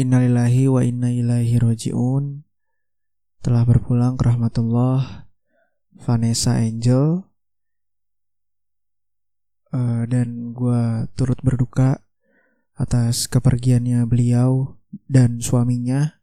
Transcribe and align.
Innalillahi 0.00 0.64
wa 0.64 0.80
inna 0.80 1.12
ilaihi 1.12 1.60
roji'un. 1.60 2.40
Telah 3.44 3.68
berpulang 3.68 4.16
ke 4.16 4.32
rahmatullah 4.32 5.28
Vanessa 6.00 6.56
Angel. 6.56 7.28
Uh, 9.68 10.08
Dan 10.08 10.56
gue 10.56 11.06
turut 11.14 11.38
berduka 11.46 12.02
Atas 12.74 13.30
kepergiannya 13.30 14.02
beliau 14.02 14.82
Dan 15.06 15.38
suaminya 15.38 16.18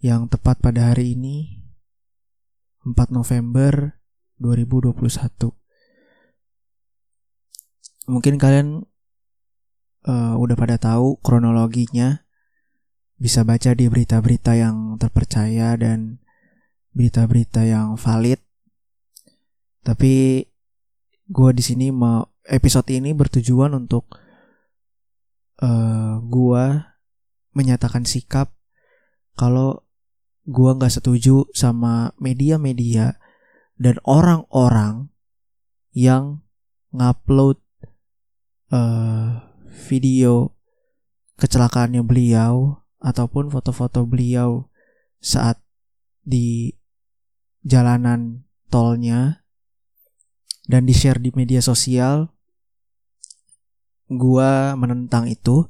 Yang 0.00 0.32
tepat 0.32 0.56
pada 0.64 0.88
hari 0.88 1.12
ini 1.12 1.60
4 2.88 2.96
November 3.12 4.00
2021 4.40 5.52
Mungkin 8.08 8.40
kalian 8.40 8.88
uh, 10.06 10.34
udah 10.38 10.56
pada 10.58 10.76
tahu 10.78 11.18
kronologinya 11.22 12.22
bisa 13.22 13.46
baca 13.46 13.70
di 13.74 13.86
berita-berita 13.86 14.58
yang 14.58 14.98
terpercaya 14.98 15.78
dan 15.78 16.18
berita-berita 16.90 17.62
yang 17.62 17.94
valid. 17.94 18.42
Tapi 19.82 20.42
gue 21.30 21.50
di 21.54 21.62
sini 21.62 21.94
mau 21.94 22.26
episode 22.46 22.90
ini 22.90 23.14
bertujuan 23.14 23.78
untuk 23.78 24.10
uh, 25.62 25.66
eh, 25.66 26.14
gue 26.18 26.64
menyatakan 27.54 28.02
sikap 28.02 28.50
kalau 29.38 29.86
gue 30.42 30.70
nggak 30.74 30.90
setuju 30.90 31.46
sama 31.54 32.10
media-media 32.18 33.22
dan 33.78 34.02
orang-orang 34.02 35.14
yang 35.94 36.42
ngupload 36.90 37.62
uh, 38.74 39.51
video 39.72 40.52
kecelakaannya 41.40 42.04
beliau 42.04 42.84
ataupun 43.00 43.48
foto-foto 43.48 44.04
beliau 44.04 44.68
saat 45.18 45.58
di 46.22 46.76
jalanan 47.64 48.46
tolnya 48.70 49.42
dan 50.70 50.86
di-share 50.86 51.18
di 51.18 51.34
media 51.34 51.58
sosial 51.58 52.30
gua 54.12 54.76
menentang 54.78 55.26
itu. 55.26 55.66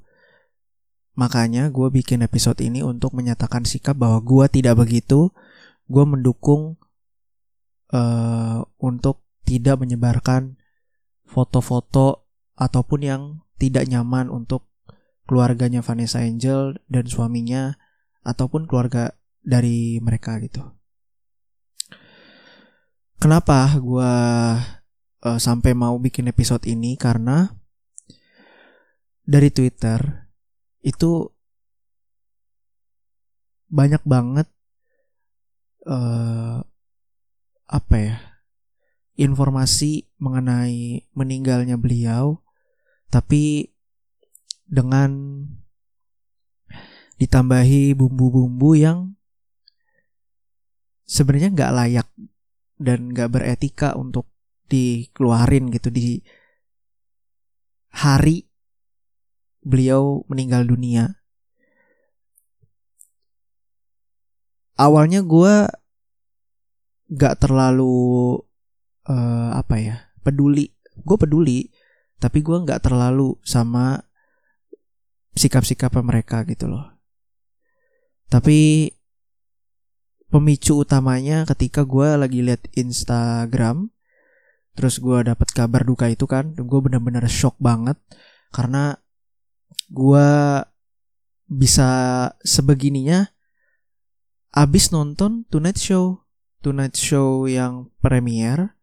Makanya 1.12 1.68
gue 1.68 1.92
bikin 1.92 2.24
episode 2.24 2.64
ini 2.64 2.80
untuk 2.80 3.12
menyatakan 3.12 3.68
sikap 3.68 4.00
bahwa 4.00 4.18
gua 4.24 4.48
tidak 4.48 4.80
begitu. 4.80 5.28
Gue 5.84 6.08
mendukung 6.08 6.80
uh, 7.92 8.64
untuk 8.80 9.20
tidak 9.44 9.76
menyebarkan 9.84 10.56
foto-foto 11.28 12.31
ataupun 12.56 13.00
yang 13.02 13.22
tidak 13.56 13.86
nyaman 13.88 14.28
untuk 14.28 14.68
keluarganya 15.26 15.80
Vanessa 15.80 16.20
Angel 16.20 16.76
dan 16.90 17.06
suaminya 17.06 17.78
ataupun 18.26 18.66
keluarga 18.66 19.14
dari 19.42 19.98
mereka 20.02 20.38
gitu. 20.42 20.62
Kenapa 23.22 23.70
gue 23.78 24.14
uh, 25.22 25.38
sampai 25.38 25.72
mau 25.78 25.94
bikin 26.02 26.26
episode 26.26 26.66
ini 26.66 26.98
karena 26.98 27.54
dari 29.22 29.54
Twitter 29.54 30.26
itu 30.82 31.30
banyak 33.70 34.02
banget 34.02 34.50
uh, 35.86 36.60
apa 37.70 37.94
ya 37.96 38.31
informasi 39.16 40.08
mengenai 40.16 41.08
meninggalnya 41.12 41.76
beliau 41.76 42.40
tapi 43.12 43.72
dengan 44.64 45.44
ditambahi 47.20 47.92
bumbu-bumbu 47.92 48.72
yang 48.74 49.14
sebenarnya 51.04 51.52
nggak 51.52 51.74
layak 51.76 52.08
dan 52.80 53.12
nggak 53.12 53.30
beretika 53.30 53.92
untuk 53.94 54.32
dikeluarin 54.72 55.68
gitu 55.68 55.92
di 55.92 56.24
hari 57.92 58.48
beliau 59.62 60.24
meninggal 60.26 60.64
dunia. 60.64 61.20
Awalnya 64.80 65.20
gue 65.22 65.54
nggak 67.12 67.34
terlalu 67.38 68.40
uh, 69.08 69.50
apa 69.56 69.74
ya 69.78 69.96
peduli, 70.22 70.70
gue 71.02 71.16
peduli 71.18 71.70
tapi 72.22 72.38
gue 72.38 72.54
nggak 72.54 72.86
terlalu 72.86 73.34
sama 73.42 73.98
sikap-sikap 75.34 75.90
mereka 76.04 76.46
gitu 76.46 76.70
loh. 76.70 76.86
Tapi 78.30 78.88
pemicu 80.32 80.80
utamanya 80.80 81.44
ketika 81.44 81.84
gue 81.84 82.16
lagi 82.16 82.40
lihat 82.40 82.64
Instagram 82.72 83.92
terus 84.72 84.96
gue 84.96 85.20
dapat 85.20 85.52
kabar 85.52 85.84
duka 85.84 86.08
itu 86.08 86.24
kan 86.24 86.56
gue 86.56 86.80
bener-bener 86.80 87.28
shock 87.28 87.60
banget 87.60 88.00
karena 88.48 88.96
gue 89.92 90.28
bisa 91.52 91.90
sebegininya 92.40 93.28
abis 94.52 94.88
nonton 94.92 95.44
Tonight 95.52 95.76
Show. 95.76 96.24
Tonight 96.64 96.96
Show 96.96 97.44
yang 97.50 97.92
premier 98.00 98.78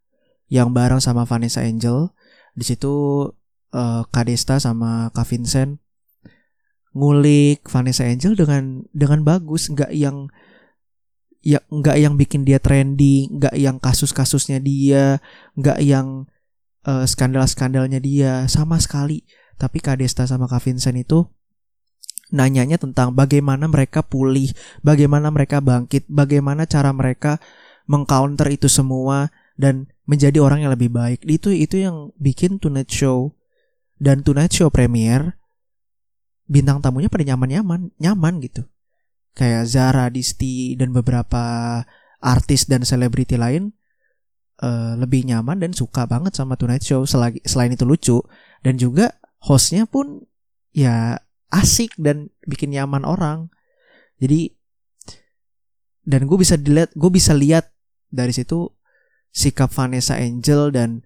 yang 0.49 0.73
bareng 0.73 0.99
sama 0.99 1.23
Vanessa 1.23 1.61
Angel. 1.61 2.09
Di 2.57 2.65
situ 2.65 3.25
uh, 3.73 4.01
Kak 4.09 4.25
Desta 4.27 4.57
sama 4.57 5.13
Kak 5.13 5.29
Vincent 5.29 5.79
ngulik 6.89 7.69
Vanessa 7.69 8.05
Angel 8.05 8.33
dengan 8.33 8.83
dengan 8.91 9.21
bagus. 9.21 9.69
Nggak 9.69 9.93
yang 9.93 10.27
ya 11.39 11.63
nggak 11.71 11.97
yang 12.01 12.19
bikin 12.19 12.43
dia 12.43 12.59
trending 12.59 13.39
nggak 13.39 13.55
yang 13.55 13.79
kasus-kasusnya 13.79 14.59
dia 14.59 15.23
nggak 15.55 15.79
yang 15.79 16.27
uh, 16.85 17.05
skandal-skandalnya 17.05 18.01
dia. 18.01 18.49
Sama 18.49 18.81
sekali. 18.81 19.23
Tapi 19.59 19.83
Kak 19.83 19.99
Desta 19.99 20.23
sama 20.25 20.47
Kak 20.47 20.65
Vincent 20.65 20.97
itu 20.97 21.27
nanyanya 22.29 22.77
tentang 22.77 23.17
bagaimana 23.17 23.65
mereka 23.65 24.05
pulih 24.05 24.53
bagaimana 24.85 25.33
mereka 25.33 25.65
bangkit 25.65 26.05
bagaimana 26.05 26.69
cara 26.69 26.93
mereka 26.93 27.37
mengcounter 27.85 28.49
itu 28.49 28.65
semua. 28.65 29.29
Dan 29.59 29.91
menjadi 30.09 30.41
orang 30.41 30.65
yang 30.65 30.73
lebih 30.73 30.89
baik. 30.89 31.21
Itu 31.29 31.53
itu 31.53 31.85
yang 31.85 32.09
bikin 32.17 32.57
Tonight 32.57 32.89
Show 32.89 33.37
dan 34.01 34.25
Tonight 34.25 34.49
Show 34.49 34.73
premier 34.73 35.37
bintang 36.49 36.81
tamunya 36.81 37.13
pada 37.13 37.21
nyaman-nyaman, 37.29 37.93
nyaman 38.01 38.41
gitu. 38.41 38.65
Kayak 39.37 39.69
Zara, 39.69 40.09
Disti 40.09 40.73
dan 40.73 40.89
beberapa 40.89 41.77
artis 42.17 42.65
dan 42.65 42.81
selebriti 42.81 43.37
lain 43.37 43.69
uh, 44.65 44.97
lebih 44.97 45.29
nyaman 45.29 45.61
dan 45.61 45.77
suka 45.77 46.09
banget 46.09 46.33
sama 46.33 46.57
Tonight 46.57 46.81
Show 46.81 47.05
selagi, 47.05 47.45
selain 47.45 47.69
itu 47.69 47.85
lucu 47.85 48.17
dan 48.65 48.81
juga 48.81 49.13
hostnya 49.45 49.85
pun 49.85 50.25
ya 50.73 51.21
asik 51.53 51.93
dan 52.01 52.33
bikin 52.49 52.73
nyaman 52.73 53.05
orang. 53.05 53.53
Jadi 54.17 54.57
dan 56.09 56.25
gue 56.25 56.37
bisa 56.41 56.57
dilihat, 56.57 56.89
gue 56.97 57.11
bisa 57.13 57.37
lihat 57.37 57.69
dari 58.09 58.33
situ 58.33 58.73
sikap 59.29 59.69
Vanessa 59.71 60.17
Angel 60.17 60.73
dan 60.73 61.05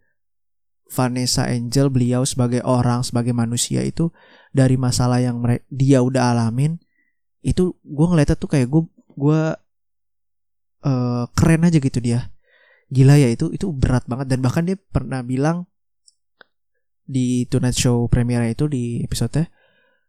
Vanessa 0.89 1.50
Angel 1.50 1.89
beliau 1.89 2.23
sebagai 2.23 2.61
orang 2.63 3.01
sebagai 3.01 3.34
manusia 3.34 3.81
itu 3.81 4.13
dari 4.53 4.78
masalah 4.78 5.19
yang 5.19 5.41
dia 5.73 6.00
udah 6.06 6.35
alamin 6.35 6.78
itu 7.44 7.75
gue 7.81 8.06
ngeliatnya 8.07 8.38
tuh 8.39 8.50
kayak 8.50 8.72
gue 8.72 8.84
gue 9.17 9.41
uh, 10.84 11.23
keren 11.34 11.67
aja 11.67 11.79
gitu 11.79 12.00
dia. 12.00 12.31
Gila 12.94 13.17
ya 13.17 13.31
itu 13.31 13.50
itu 13.51 13.72
berat 13.73 14.06
banget. 14.06 14.31
Dan 14.31 14.40
bahkan 14.45 14.63
dia 14.63 14.78
pernah 14.78 15.25
bilang 15.25 15.66
di 17.03 17.44
Tonight 17.51 17.75
Show 17.75 18.07
premiere 18.07 18.55
itu 18.55 18.72
di 18.72 19.03
episode 19.03 19.44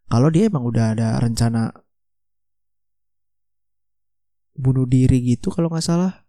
kalau 0.06 0.30
dia 0.30 0.46
emang 0.46 0.62
udah 0.62 0.94
ada 0.94 1.18
rencana 1.18 1.74
bunuh 4.54 4.86
diri 4.86 5.18
gitu 5.26 5.50
kalau 5.50 5.66
nggak 5.66 5.82
salah 5.82 6.23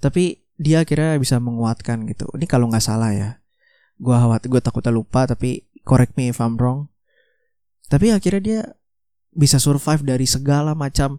tapi 0.00 0.44
dia 0.60 0.84
akhirnya 0.84 1.16
bisa 1.16 1.40
menguatkan 1.40 2.04
gitu. 2.08 2.28
Ini 2.36 2.44
kalau 2.44 2.68
nggak 2.68 2.84
salah 2.84 3.12
ya. 3.16 3.30
Gue 3.96 4.12
khawatir 4.16 4.48
gue 4.52 4.60
takutnya 4.60 4.92
lupa 4.92 5.24
tapi 5.24 5.68
correct 5.84 6.16
me 6.20 6.32
if 6.32 6.40
I'm 6.40 6.60
wrong. 6.60 6.92
Tapi 7.88 8.12
akhirnya 8.12 8.42
dia 8.44 8.60
bisa 9.32 9.56
survive 9.56 10.04
dari 10.04 10.28
segala 10.28 10.76
macam 10.76 11.16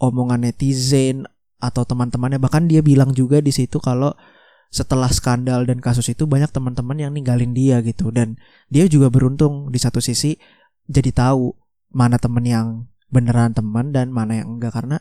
omongan 0.00 0.48
netizen 0.48 1.28
atau 1.60 1.84
teman-temannya. 1.84 2.40
Bahkan 2.40 2.68
dia 2.72 2.80
bilang 2.80 3.12
juga 3.12 3.44
di 3.44 3.52
situ 3.52 3.76
kalau 3.76 4.16
setelah 4.72 5.12
skandal 5.12 5.68
dan 5.68 5.84
kasus 5.84 6.08
itu 6.08 6.24
banyak 6.24 6.48
teman-teman 6.48 6.96
yang 6.96 7.12
ninggalin 7.12 7.52
dia 7.52 7.84
gitu. 7.84 8.08
Dan 8.08 8.40
dia 8.72 8.88
juga 8.88 9.12
beruntung 9.12 9.68
di 9.68 9.76
satu 9.76 10.00
sisi 10.00 10.34
jadi 10.88 11.12
tahu 11.12 11.52
mana 11.92 12.16
temen 12.16 12.44
yang 12.48 12.88
beneran 13.12 13.52
teman 13.52 13.92
dan 13.92 14.08
mana 14.08 14.40
yang 14.40 14.56
enggak. 14.58 14.72
Karena 14.74 14.98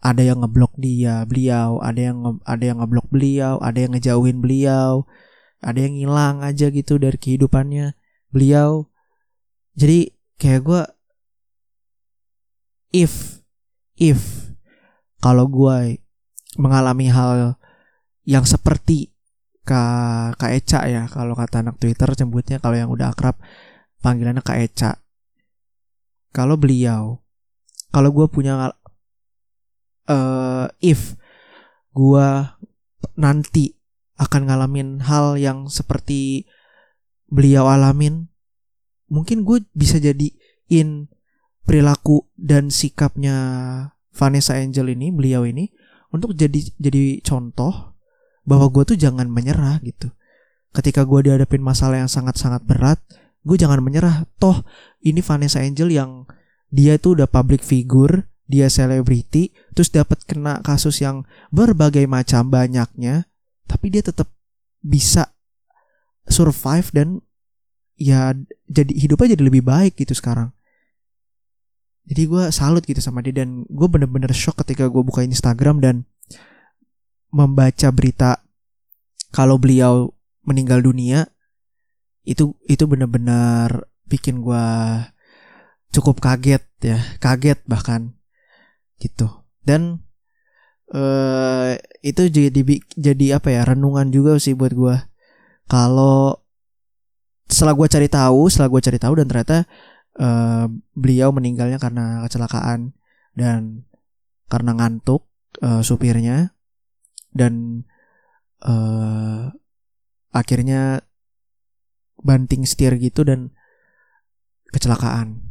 ada 0.00 0.24
yang 0.24 0.40
ngeblok 0.40 0.72
dia 0.80 1.28
beliau. 1.28 1.76
Ada 1.84 2.00
yang 2.12 2.16
nge, 2.24 2.32
ada 2.48 2.64
yang 2.64 2.78
ngeblok 2.80 3.08
beliau. 3.12 3.54
Ada 3.60 3.78
yang 3.84 3.92
ngejauhin 3.92 4.38
beliau. 4.40 5.04
Ada 5.60 5.78
yang 5.84 5.94
hilang 6.00 6.36
aja 6.40 6.72
gitu 6.72 6.96
dari 6.96 7.20
kehidupannya. 7.20 7.92
Beliau. 8.32 8.88
Jadi 9.76 10.16
kayak 10.40 10.62
gue 10.64 10.82
if 12.96 13.44
if 14.00 14.50
kalau 15.20 15.46
gue 15.46 16.00
mengalami 16.56 17.12
hal 17.12 17.60
yang 18.24 18.48
seperti 18.48 19.12
Kak 19.68 20.40
Kak 20.40 20.50
Eca 20.56 20.80
ya 20.88 21.04
kalau 21.12 21.36
kata 21.36 21.60
anak 21.60 21.76
Twitter 21.76 22.08
sebutnya 22.16 22.56
kalau 22.58 22.74
yang 22.74 22.88
udah 22.88 23.12
akrab 23.12 23.36
panggilannya 24.00 24.40
Kak 24.40 24.58
Eca. 24.64 24.96
Kalau 26.32 26.56
beliau 26.56 27.20
kalau 27.92 28.10
gue 28.16 28.26
punya 28.32 28.72
uh, 30.10 30.66
if 30.82 31.14
gue 31.94 32.28
nanti 33.14 33.78
akan 34.18 34.50
ngalamin 34.50 35.06
hal 35.06 35.38
yang 35.38 35.70
seperti 35.70 36.44
beliau 37.30 37.70
alamin 37.70 38.28
mungkin 39.06 39.46
gue 39.46 39.62
bisa 39.72 40.02
jadiin 40.02 41.08
perilaku 41.64 42.26
dan 42.34 42.68
sikapnya 42.68 43.36
Vanessa 44.10 44.58
Angel 44.58 44.90
ini 44.90 45.14
beliau 45.14 45.46
ini 45.46 45.70
untuk 46.10 46.34
jadi 46.34 46.58
jadi 46.82 47.22
contoh 47.22 47.94
bahwa 48.42 48.66
gue 48.74 48.82
tuh 48.94 48.98
jangan 48.98 49.30
menyerah 49.30 49.78
gitu. 49.86 50.10
Ketika 50.74 51.06
gue 51.06 51.30
dihadapin 51.30 51.62
masalah 51.62 52.02
yang 52.02 52.10
sangat-sangat 52.10 52.66
berat 52.66 52.98
gue 53.46 53.56
jangan 53.56 53.80
menyerah. 53.80 54.26
Toh 54.36 54.66
ini 55.00 55.22
Vanessa 55.22 55.62
Angel 55.62 55.90
yang 55.90 56.26
dia 56.70 56.98
itu 56.98 57.14
udah 57.14 57.26
public 57.30 57.62
figure 57.62 58.30
dia 58.50 58.66
selebriti 58.66 59.54
terus 59.72 59.94
dapat 59.94 60.26
kena 60.26 60.58
kasus 60.66 60.98
yang 60.98 61.22
berbagai 61.54 62.04
macam 62.10 62.50
banyaknya 62.50 63.30
tapi 63.70 63.94
dia 63.94 64.02
tetap 64.02 64.26
bisa 64.82 65.30
survive 66.26 66.88
dan 66.90 67.08
ya 68.00 68.32
jadi 68.66 68.92
hidupnya 68.96 69.36
jadi 69.36 69.44
lebih 69.44 69.62
baik 69.62 70.00
gitu 70.00 70.16
sekarang. 70.16 70.50
Jadi 72.08 72.26
gue 72.26 72.44
salut 72.50 72.82
gitu 72.82 72.98
sama 72.98 73.22
dia 73.22 73.44
dan 73.44 73.68
gue 73.68 73.86
bener-bener 73.86 74.32
shock 74.34 74.58
ketika 74.64 74.88
gue 74.88 75.02
buka 75.04 75.22
Instagram 75.22 75.78
dan 75.78 75.96
membaca 77.30 77.88
berita 77.94 78.42
kalau 79.30 79.60
beliau 79.60 80.10
meninggal 80.42 80.82
dunia 80.82 81.30
itu 82.26 82.58
itu 82.66 82.82
bener-bener 82.90 83.86
bikin 84.10 84.42
gue 84.42 84.66
cukup 85.94 86.18
kaget 86.18 86.66
ya 86.82 86.98
kaget 87.22 87.62
bahkan 87.70 88.18
gitu 89.00 89.26
dan 89.64 90.04
uh, 90.92 91.74
itu 92.04 92.28
jadi 92.28 92.60
jadi 92.94 93.26
apa 93.40 93.48
ya 93.50 93.64
renungan 93.64 94.12
juga 94.12 94.36
sih 94.36 94.52
buat 94.52 94.76
gue 94.76 94.96
kalau 95.66 96.36
setelah 97.50 97.74
gue 97.74 97.88
cari 97.90 98.08
tahu 98.12 98.46
setelah 98.46 98.70
gue 98.70 98.80
cari 98.84 98.98
tahu 99.00 99.14
dan 99.18 99.26
ternyata 99.26 99.58
uh, 100.20 100.70
beliau 100.94 101.34
meninggalnya 101.34 101.82
karena 101.82 102.22
kecelakaan 102.28 102.94
dan 103.34 103.88
karena 104.46 104.74
ngantuk 104.76 105.26
uh, 105.62 105.82
supirnya 105.82 106.54
dan 107.34 107.86
uh, 108.66 109.50
akhirnya 110.30 111.02
banting 112.20 112.68
setir 112.68 112.94
gitu 113.00 113.24
dan 113.26 113.50
kecelakaan. 114.70 115.49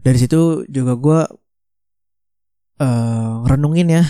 Dari 0.00 0.18
situ 0.18 0.64
juga 0.68 0.96
gue 0.96 1.20
uh, 2.80 3.34
renungin 3.44 3.88
ya, 4.00 4.04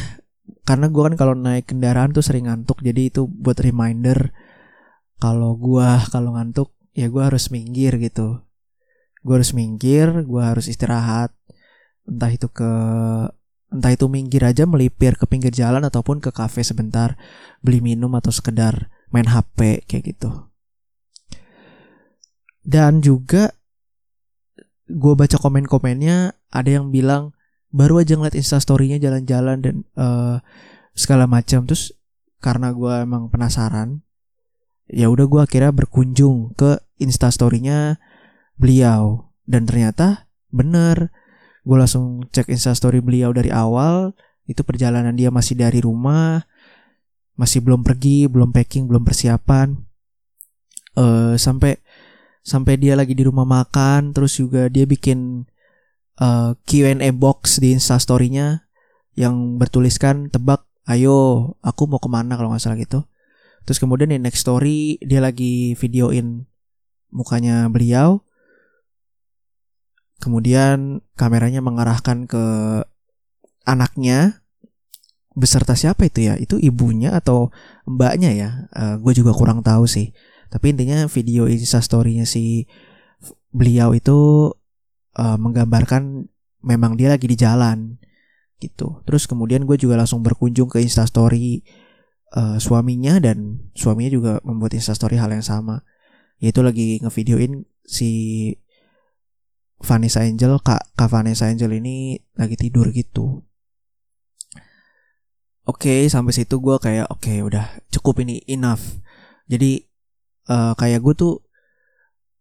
karena 0.63 0.87
gue 0.87 1.03
kan 1.03 1.15
kalau 1.19 1.35
naik 1.35 1.71
kendaraan 1.71 2.15
tuh 2.15 2.23
sering 2.23 2.47
ngantuk, 2.47 2.79
jadi 2.83 3.11
itu 3.11 3.27
buat 3.27 3.59
reminder 3.59 4.31
kalau 5.21 5.59
gue 5.59 5.89
kalau 6.09 6.33
ngantuk 6.39 6.73
ya 6.97 7.07
gue 7.13 7.23
harus 7.23 7.53
minggir 7.53 8.01
gitu. 8.01 8.41
Gue 9.21 9.35
harus 9.37 9.53
minggir 9.53 10.25
gue 10.25 10.43
harus 10.43 10.67
istirahat. 10.67 11.35
Entah 12.09 12.33
itu 12.33 12.49
ke 12.49 12.71
entah 13.71 13.93
itu 13.95 14.11
minggir 14.11 14.43
aja 14.43 14.67
melipir 14.67 15.15
ke 15.15 15.31
pinggir 15.31 15.55
jalan 15.55 15.87
ataupun 15.87 16.19
ke 16.19 16.35
kafe 16.35 16.67
sebentar 16.67 17.15
beli 17.63 17.79
minum 17.79 18.11
atau 18.19 18.35
sekedar 18.35 18.91
main 19.15 19.29
HP 19.29 19.87
kayak 19.87 20.17
gitu. 20.17 20.51
Dan 22.65 23.01
juga 23.05 23.55
gue 24.91 25.15
baca 25.15 25.37
komen-komennya 25.39 26.35
ada 26.51 26.71
yang 26.71 26.91
bilang 26.91 27.31
baru 27.71 28.03
aja 28.03 28.19
ngeliat 28.19 28.35
instastorynya 28.35 28.99
jalan-jalan 28.99 29.59
dan 29.63 29.77
uh, 29.95 30.43
segala 30.93 31.31
macam. 31.31 31.65
Terus 31.65 31.95
karena 32.43 32.75
gue 32.75 32.95
emang 33.07 33.31
penasaran 33.31 34.03
ya 34.91 35.07
udah 35.07 35.27
gue 35.31 35.41
akhirnya 35.41 35.71
berkunjung 35.71 36.59
ke 36.59 36.83
instastorynya 36.99 38.03
beliau. 38.59 39.31
Dan 39.47 39.67
ternyata 39.67 40.31
bener 40.51 41.15
gue 41.63 41.77
langsung 41.79 42.27
cek 42.27 42.51
instastory 42.51 42.99
beliau 42.99 43.31
dari 43.31 43.55
awal 43.55 44.15
itu 44.51 44.67
perjalanan 44.67 45.15
dia 45.15 45.31
masih 45.31 45.55
dari 45.55 45.79
rumah 45.79 46.43
masih 47.39 47.63
belum 47.63 47.87
pergi 47.87 48.27
belum 48.27 48.51
packing 48.51 48.91
belum 48.91 49.07
persiapan. 49.07 49.79
Uh, 50.99 51.39
sampai 51.39 51.79
sampai 52.41 52.81
dia 52.81 52.97
lagi 52.97 53.13
di 53.13 53.25
rumah 53.25 53.45
makan 53.45 54.17
terus 54.17 54.41
juga 54.41 54.67
dia 54.73 54.89
bikin 54.89 55.45
uh, 56.21 56.57
Q&A 56.65 57.11
box 57.13 57.61
di 57.61 57.77
instastorynya 57.77 58.65
yang 59.15 59.61
bertuliskan 59.61 60.33
tebak 60.33 60.65
ayo 60.89 61.53
aku 61.61 61.87
mau 61.87 62.01
ke 62.01 62.09
mana 62.09 62.35
kalau 62.35 62.51
nggak 62.53 62.63
salah 62.63 62.81
gitu 62.81 63.05
Terus 63.65 63.79
kemudian 63.79 64.11
di 64.11 64.19
next 64.19 64.43
story 64.45 64.97
dia 65.05 65.21
lagi 65.21 65.77
videoin 65.77 66.49
mukanya 67.13 67.69
beliau. 67.69 68.25
Kemudian 70.21 71.01
kameranya 71.17 71.65
mengarahkan 71.65 72.29
ke 72.29 72.45
anaknya 73.65 74.45
beserta 75.33 75.79
siapa 75.79 76.03
itu 76.11 76.29
ya? 76.29 76.35
Itu 76.37 76.61
ibunya 76.61 77.17
atau 77.17 77.55
mbaknya 77.89 78.31
ya? 78.35 78.51
Uh, 78.75 78.81
eh, 78.83 78.95
gue 79.01 79.13
juga 79.23 79.33
kurang 79.33 79.65
tahu 79.65 79.89
sih. 79.89 80.13
Tapi 80.50 80.75
intinya 80.75 81.06
video 81.06 81.47
instastorynya 81.47 82.26
si 82.26 82.67
beliau 83.55 83.94
itu 83.94 84.50
uh, 85.14 85.38
menggambarkan 85.38 86.26
memang 86.61 86.99
dia 86.99 87.14
lagi 87.14 87.31
di 87.31 87.38
jalan 87.38 87.97
gitu. 88.61 89.00
Terus 89.08 89.25
kemudian 89.25 89.64
gue 89.64 89.79
juga 89.81 89.97
langsung 89.97 90.20
berkunjung 90.20 90.69
ke 90.69 90.82
instastory 90.85 91.64
uh, 92.37 92.61
suaminya 92.61 93.17
dan 93.23 93.70
suaminya 93.73 94.12
juga 94.12 94.32
membuat 94.44 94.76
instastory 94.76 95.17
hal 95.17 95.32
yang 95.32 95.47
sama. 95.47 95.87
Yaitu 96.43 96.61
lagi 96.61 97.00
ngevideoin 97.00 97.64
si 97.85 98.11
Vanessa 99.81 100.20
Angel 100.20 100.61
kak 100.61 100.93
kak 100.93 101.08
Vanessa 101.08 101.48
Angel 101.48 101.72
ini 101.72 102.20
lagi 102.36 102.56
tidur 102.58 102.93
gitu. 102.93 103.44
Oke 105.69 105.86
okay, 105.86 106.01
sampai 106.10 106.34
situ 106.34 106.60
gue 106.60 106.77
kayak 106.81 107.08
oke 107.08 107.20
okay, 107.20 107.41
udah 107.41 107.81
cukup 107.93 108.25
ini 108.25 108.44
enough. 108.48 109.01
Jadi 109.48 109.90
uh, 110.51 110.73
kayak 110.75 111.01
gue 111.01 111.15
tuh 111.15 111.35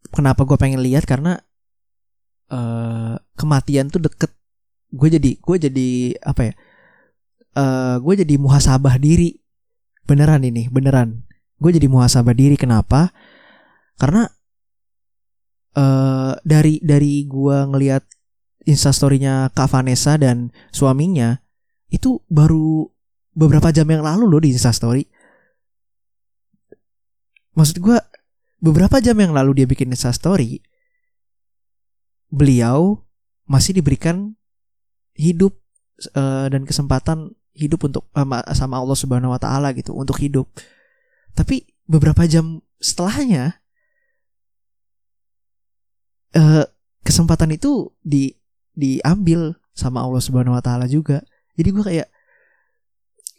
kenapa 0.10 0.44
gue 0.44 0.58
pengen 0.58 0.82
lihat? 0.82 1.06
Karena 1.06 1.38
uh, 2.50 3.16
kematian 3.38 3.94
tuh 3.94 4.02
deket. 4.02 4.34
Gue 4.90 5.14
jadi 5.14 5.38
gue 5.38 5.58
jadi 5.70 5.90
apa 6.26 6.42
ya? 6.50 6.54
Uh, 7.54 7.96
gue 8.02 8.26
jadi 8.26 8.36
muhasabah 8.42 8.98
diri. 8.98 9.38
Beneran 10.10 10.42
ini 10.42 10.66
beneran. 10.74 11.30
Gue 11.62 11.70
jadi 11.70 11.86
muhasabah 11.86 12.34
diri. 12.34 12.58
Kenapa? 12.58 13.14
Karena 14.02 14.26
uh, 15.78 16.34
dari 16.42 16.82
dari 16.82 17.30
gue 17.30 17.58
ngelihat 17.70 18.02
instastorynya 18.66 19.54
Kak 19.54 19.70
Vanessa 19.70 20.18
dan 20.18 20.50
suaminya 20.74 21.42
itu 21.90 22.22
baru 22.30 22.90
beberapa 23.34 23.74
jam 23.74 23.90
yang 23.90 24.06
lalu 24.06 24.26
loh 24.30 24.42
di 24.42 24.54
instastory 24.54 25.10
maksud 27.60 27.84
gue 27.84 28.00
beberapa 28.64 29.04
jam 29.04 29.20
yang 29.20 29.36
lalu 29.36 29.64
dia 29.64 29.68
bikin 29.68 29.92
instastory 29.92 30.64
beliau 32.32 33.04
masih 33.50 33.76
diberikan 33.76 34.40
hidup 35.18 35.58
uh, 36.16 36.48
dan 36.48 36.64
kesempatan 36.64 37.36
hidup 37.52 37.84
untuk 37.84 38.08
sama 38.56 38.80
Allah 38.80 38.96
Subhanahu 38.96 39.36
wa 39.36 39.42
taala 39.42 39.76
gitu 39.76 39.92
untuk 39.92 40.16
hidup. 40.24 40.48
Tapi 41.36 41.68
beberapa 41.84 42.24
jam 42.24 42.64
setelahnya 42.80 43.60
uh, 46.40 46.64
kesempatan 47.04 47.52
itu 47.52 47.92
di 48.00 48.32
diambil 48.78 49.60
sama 49.76 50.06
Allah 50.06 50.24
Subhanahu 50.24 50.56
wa 50.56 50.64
taala 50.64 50.88
juga. 50.88 51.20
Jadi 51.60 51.70
gue 51.76 51.84
kayak 51.84 52.10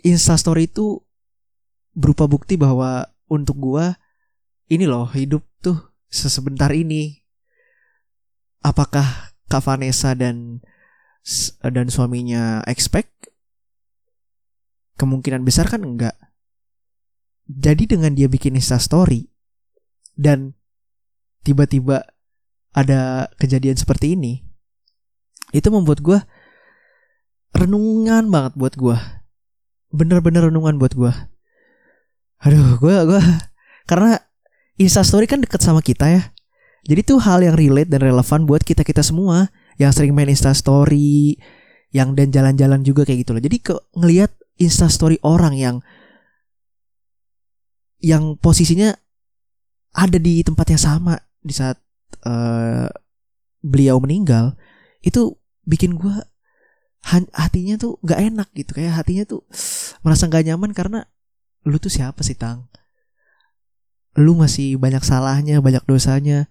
Insta 0.01 0.37
story 0.37 0.69
itu 0.69 1.01
berupa 1.93 2.25
bukti 2.25 2.57
bahwa 2.57 3.05
untuk 3.29 3.57
gue 3.61 3.93
ini 4.71 4.87
loh 4.87 5.11
hidup 5.11 5.43
tuh 5.59 5.93
sesebentar 6.07 6.71
ini. 6.71 7.27
Apakah 8.63 9.35
Kak 9.51 9.67
Vanessa 9.67 10.15
dan 10.15 10.63
dan 11.61 11.87
suaminya 11.91 12.63
expect 12.71 13.29
kemungkinan 14.97 15.43
besar 15.43 15.67
kan 15.67 15.83
enggak. 15.83 16.15
Jadi 17.51 17.91
dengan 17.91 18.15
dia 18.15 18.31
bikin 18.31 18.55
Insta 18.55 18.79
story 18.79 19.27
dan 20.15 20.55
tiba-tiba 21.43 22.07
ada 22.71 23.27
kejadian 23.41 23.75
seperti 23.75 24.15
ini 24.15 24.47
itu 25.51 25.67
membuat 25.73 25.99
gue 25.99 26.19
renungan 27.51 28.31
banget 28.31 28.55
buat 28.55 28.75
gue 28.79 28.97
bener-bener 29.91 30.47
renungan 30.47 30.79
buat 30.79 30.95
gue 30.95 31.11
aduh 32.47 32.79
gue 32.79 32.95
gue 33.11 33.23
karena 33.91 34.23
Instastory 34.81 35.29
kan 35.29 35.45
deket 35.45 35.61
sama 35.61 35.85
kita 35.85 36.09
ya. 36.09 36.23
Jadi 36.89 37.05
tuh 37.05 37.21
hal 37.21 37.45
yang 37.45 37.53
relate 37.53 37.93
dan 37.93 38.01
relevan 38.01 38.49
buat 38.49 38.65
kita 38.65 38.81
kita 38.81 39.05
semua 39.05 39.53
yang 39.77 39.93
sering 39.93 40.17
main 40.17 40.33
Instastory 40.33 41.37
yang 41.93 42.17
dan 42.17 42.33
jalan-jalan 42.33 42.81
juga 42.81 43.05
kayak 43.05 43.29
gitu 43.29 43.37
loh. 43.37 43.45
Jadi 43.45 43.57
ke 43.61 43.77
ngelihat 43.93 44.33
Instastory 44.57 45.21
orang 45.21 45.53
yang 45.53 45.77
yang 48.01 48.41
posisinya 48.41 48.97
ada 49.93 50.17
di 50.17 50.41
tempat 50.41 50.73
yang 50.73 50.81
sama 50.81 51.21
di 51.45 51.53
saat 51.53 51.77
uh, 52.25 52.89
beliau 53.61 54.01
meninggal 54.01 54.57
itu 55.05 55.37
bikin 55.69 56.01
gue 56.01 56.25
hatinya 57.37 57.77
tuh 57.77 58.01
gak 58.01 58.33
enak 58.33 58.49
gitu. 58.57 58.73
Kayak 58.73 59.05
hatinya 59.05 59.29
tuh 59.29 59.45
merasa 60.01 60.25
gak 60.25 60.49
nyaman 60.49 60.73
karena 60.73 61.05
lu 61.69 61.77
tuh 61.77 61.93
siapa 61.93 62.25
sih 62.25 62.41
tang 62.41 62.73
lu 64.19 64.35
masih 64.35 64.79
banyak 64.81 65.03
salahnya 65.03 65.63
banyak 65.63 65.83
dosanya. 65.87 66.51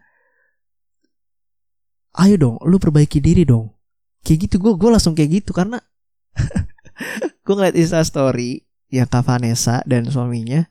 Ayo 2.16 2.36
dong 2.40 2.56
lu 2.64 2.80
perbaiki 2.80 3.20
diri 3.20 3.44
dong. 3.44 3.76
Kayak 4.24 4.50
gitu 4.50 4.56
gue 4.60 4.74
gue 4.76 4.90
langsung 4.92 5.16
kayak 5.16 5.44
gitu 5.44 5.52
karena 5.56 5.80
gue 7.46 7.54
ngeliat 7.54 7.76
insta 7.76 8.04
story 8.04 8.68
yang 8.92 9.08
Kak 9.08 9.24
Vanessa 9.24 9.80
dan 9.86 10.10
suaminya 10.10 10.66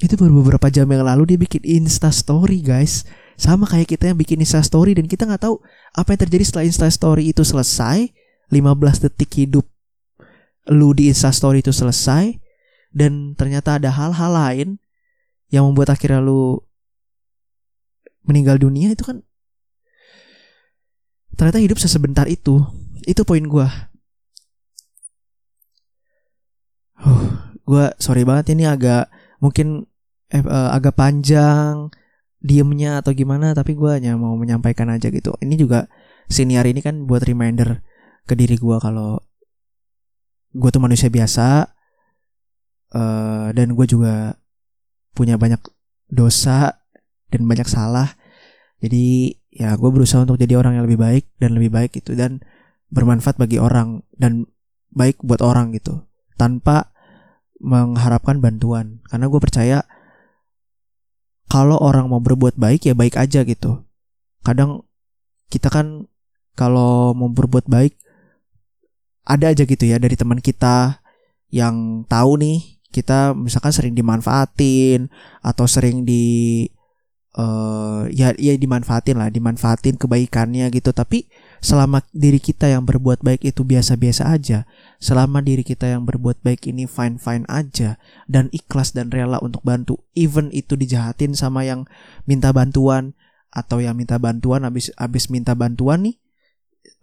itu 0.00 0.16
baru 0.16 0.40
beberapa 0.40 0.72
jam 0.72 0.88
yang 0.88 1.04
lalu 1.04 1.36
dia 1.36 1.38
bikin 1.40 1.60
insta 1.64 2.08
story 2.08 2.64
guys. 2.64 3.04
Sama 3.40 3.64
kayak 3.64 3.88
kita 3.88 4.12
yang 4.12 4.18
bikin 4.20 4.40
insta 4.40 4.60
story 4.60 4.92
dan 4.96 5.08
kita 5.08 5.24
nggak 5.24 5.44
tahu 5.48 5.60
apa 5.96 6.12
yang 6.12 6.20
terjadi 6.28 6.44
setelah 6.44 6.66
insta 6.68 6.88
story 6.92 7.32
itu 7.32 7.40
selesai 7.40 8.12
15 8.52 9.04
detik 9.06 9.30
hidup 9.32 9.64
lu 10.68 10.92
di 10.92 11.08
insta 11.08 11.32
story 11.32 11.64
itu 11.64 11.72
selesai 11.72 12.36
dan 12.92 13.32
ternyata 13.38 13.80
ada 13.80 13.88
hal-hal 13.88 14.30
lain 14.34 14.68
yang 15.50 15.66
membuat 15.66 15.94
akhirnya 15.94 16.22
lu 16.22 16.62
meninggal 18.26 18.56
dunia 18.58 18.94
itu 18.94 19.02
kan 19.02 19.22
ternyata 21.34 21.58
hidup 21.58 21.78
sesebentar 21.78 22.26
itu. 22.30 22.62
Itu 23.08 23.24
poin 23.24 23.42
gue 23.42 23.66
uh, 27.00 27.22
gue 27.64 27.84
sorry 27.96 28.22
banget 28.28 28.52
ini 28.56 28.68
agak 28.68 29.08
mungkin 29.40 29.88
eh, 30.30 30.44
uh, 30.44 30.70
agak 30.74 30.94
panjang 30.96 31.88
diemnya 32.40 33.04
atau 33.04 33.12
gimana 33.12 33.52
tapi 33.52 33.76
gue 33.76 33.90
hanya 33.90 34.16
mau 34.16 34.36
menyampaikan 34.36 34.88
aja 34.92 35.08
gitu. 35.12 35.36
Ini 35.40 35.54
juga 35.56 35.88
senior 36.30 36.64
ini 36.68 36.80
kan 36.80 37.04
buat 37.04 37.24
reminder 37.24 37.82
ke 38.24 38.38
diri 38.38 38.56
gue 38.56 38.76
kalau 38.78 39.18
gue 40.50 40.70
tuh 40.70 40.82
manusia 40.82 41.10
biasa 41.10 41.66
uh, 42.94 43.46
dan 43.54 43.74
gue 43.74 43.86
juga 43.86 44.39
punya 45.14 45.36
banyak 45.36 45.60
dosa 46.10 46.80
dan 47.30 47.46
banyak 47.46 47.66
salah. 47.66 48.14
Jadi 48.80 49.36
ya 49.50 49.76
gue 49.76 49.90
berusaha 49.90 50.22
untuk 50.22 50.40
jadi 50.40 50.56
orang 50.56 50.78
yang 50.78 50.84
lebih 50.86 51.00
baik 51.00 51.24
dan 51.42 51.58
lebih 51.58 51.70
baik 51.74 51.90
gitu 51.94 52.14
dan 52.16 52.40
bermanfaat 52.90 53.38
bagi 53.38 53.60
orang 53.60 54.02
dan 54.16 54.46
baik 54.90 55.22
buat 55.22 55.42
orang 55.42 55.74
gitu. 55.76 56.06
Tanpa 56.34 56.90
mengharapkan 57.60 58.40
bantuan. 58.40 59.04
Karena 59.06 59.28
gue 59.28 59.40
percaya 59.40 59.84
kalau 61.50 61.76
orang 61.76 62.08
mau 62.08 62.22
berbuat 62.22 62.56
baik 62.56 62.88
ya 62.88 62.94
baik 62.96 63.18
aja 63.18 63.44
gitu. 63.44 63.84
Kadang 64.40 64.86
kita 65.50 65.68
kan 65.68 66.08
kalau 66.54 67.12
mau 67.12 67.28
berbuat 67.28 67.66
baik 67.66 67.98
ada 69.26 69.52
aja 69.52 69.62
gitu 69.66 69.84
ya 69.84 70.00
dari 70.00 70.16
teman 70.16 70.40
kita 70.40 71.02
yang 71.50 72.06
tahu 72.06 72.38
nih 72.40 72.79
kita 72.90 73.32
misalkan 73.38 73.70
sering 73.70 73.94
dimanfaatin 73.94 75.08
atau 75.40 75.64
sering 75.70 76.02
di 76.02 76.66
uh, 77.38 78.10
ya 78.10 78.34
ya 78.34 78.54
dimanfaatin 78.58 79.16
lah 79.18 79.30
dimanfaatin 79.30 79.96
kebaikannya 79.96 80.66
gitu. 80.74 80.90
Tapi 80.90 81.30
selama 81.60 82.02
diri 82.10 82.40
kita 82.40 82.72
yang 82.72 82.88
berbuat 82.88 83.20
baik 83.20 83.44
itu 83.44 83.62
biasa-biasa 83.62 84.32
aja 84.32 84.64
selama 84.96 85.44
diri 85.44 85.60
kita 85.60 85.92
yang 85.92 86.08
berbuat 86.08 86.40
baik 86.40 86.68
ini 86.68 86.88
fine-fine 86.88 87.44
aja 87.46 88.00
dan 88.26 88.48
ikhlas 88.50 88.96
dan 88.96 89.12
rela 89.12 89.36
untuk 89.44 89.60
bantu 89.60 90.00
even 90.16 90.48
itu 90.56 90.74
dijahatin 90.74 91.36
sama 91.36 91.68
yang 91.68 91.84
minta 92.24 92.50
bantuan 92.50 93.12
atau 93.52 93.78
yang 93.78 93.92
minta 93.94 94.16
bantuan 94.16 94.64
habis 94.64 94.88
habis 94.96 95.28
minta 95.28 95.52
bantuan 95.52 96.00
nih 96.04 96.16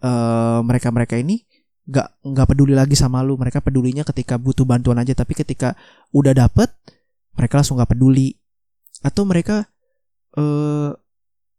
uh, 0.02 0.60
mereka-mereka 0.66 1.16
ini 1.22 1.46
nggak 1.88 2.08
nggak 2.22 2.46
peduli 2.52 2.76
lagi 2.76 2.94
sama 2.94 3.24
lu. 3.24 3.40
Mereka 3.40 3.64
pedulinya 3.64 4.04
ketika 4.04 4.36
butuh 4.36 4.68
bantuan 4.68 5.00
aja. 5.00 5.16
Tapi 5.16 5.32
ketika 5.32 5.74
udah 6.12 6.36
dapet 6.36 6.68
mereka 7.34 7.60
langsung 7.60 7.80
nggak 7.80 7.96
peduli. 7.96 8.36
Atau 9.00 9.24
mereka 9.24 9.66
uh, 10.36 10.92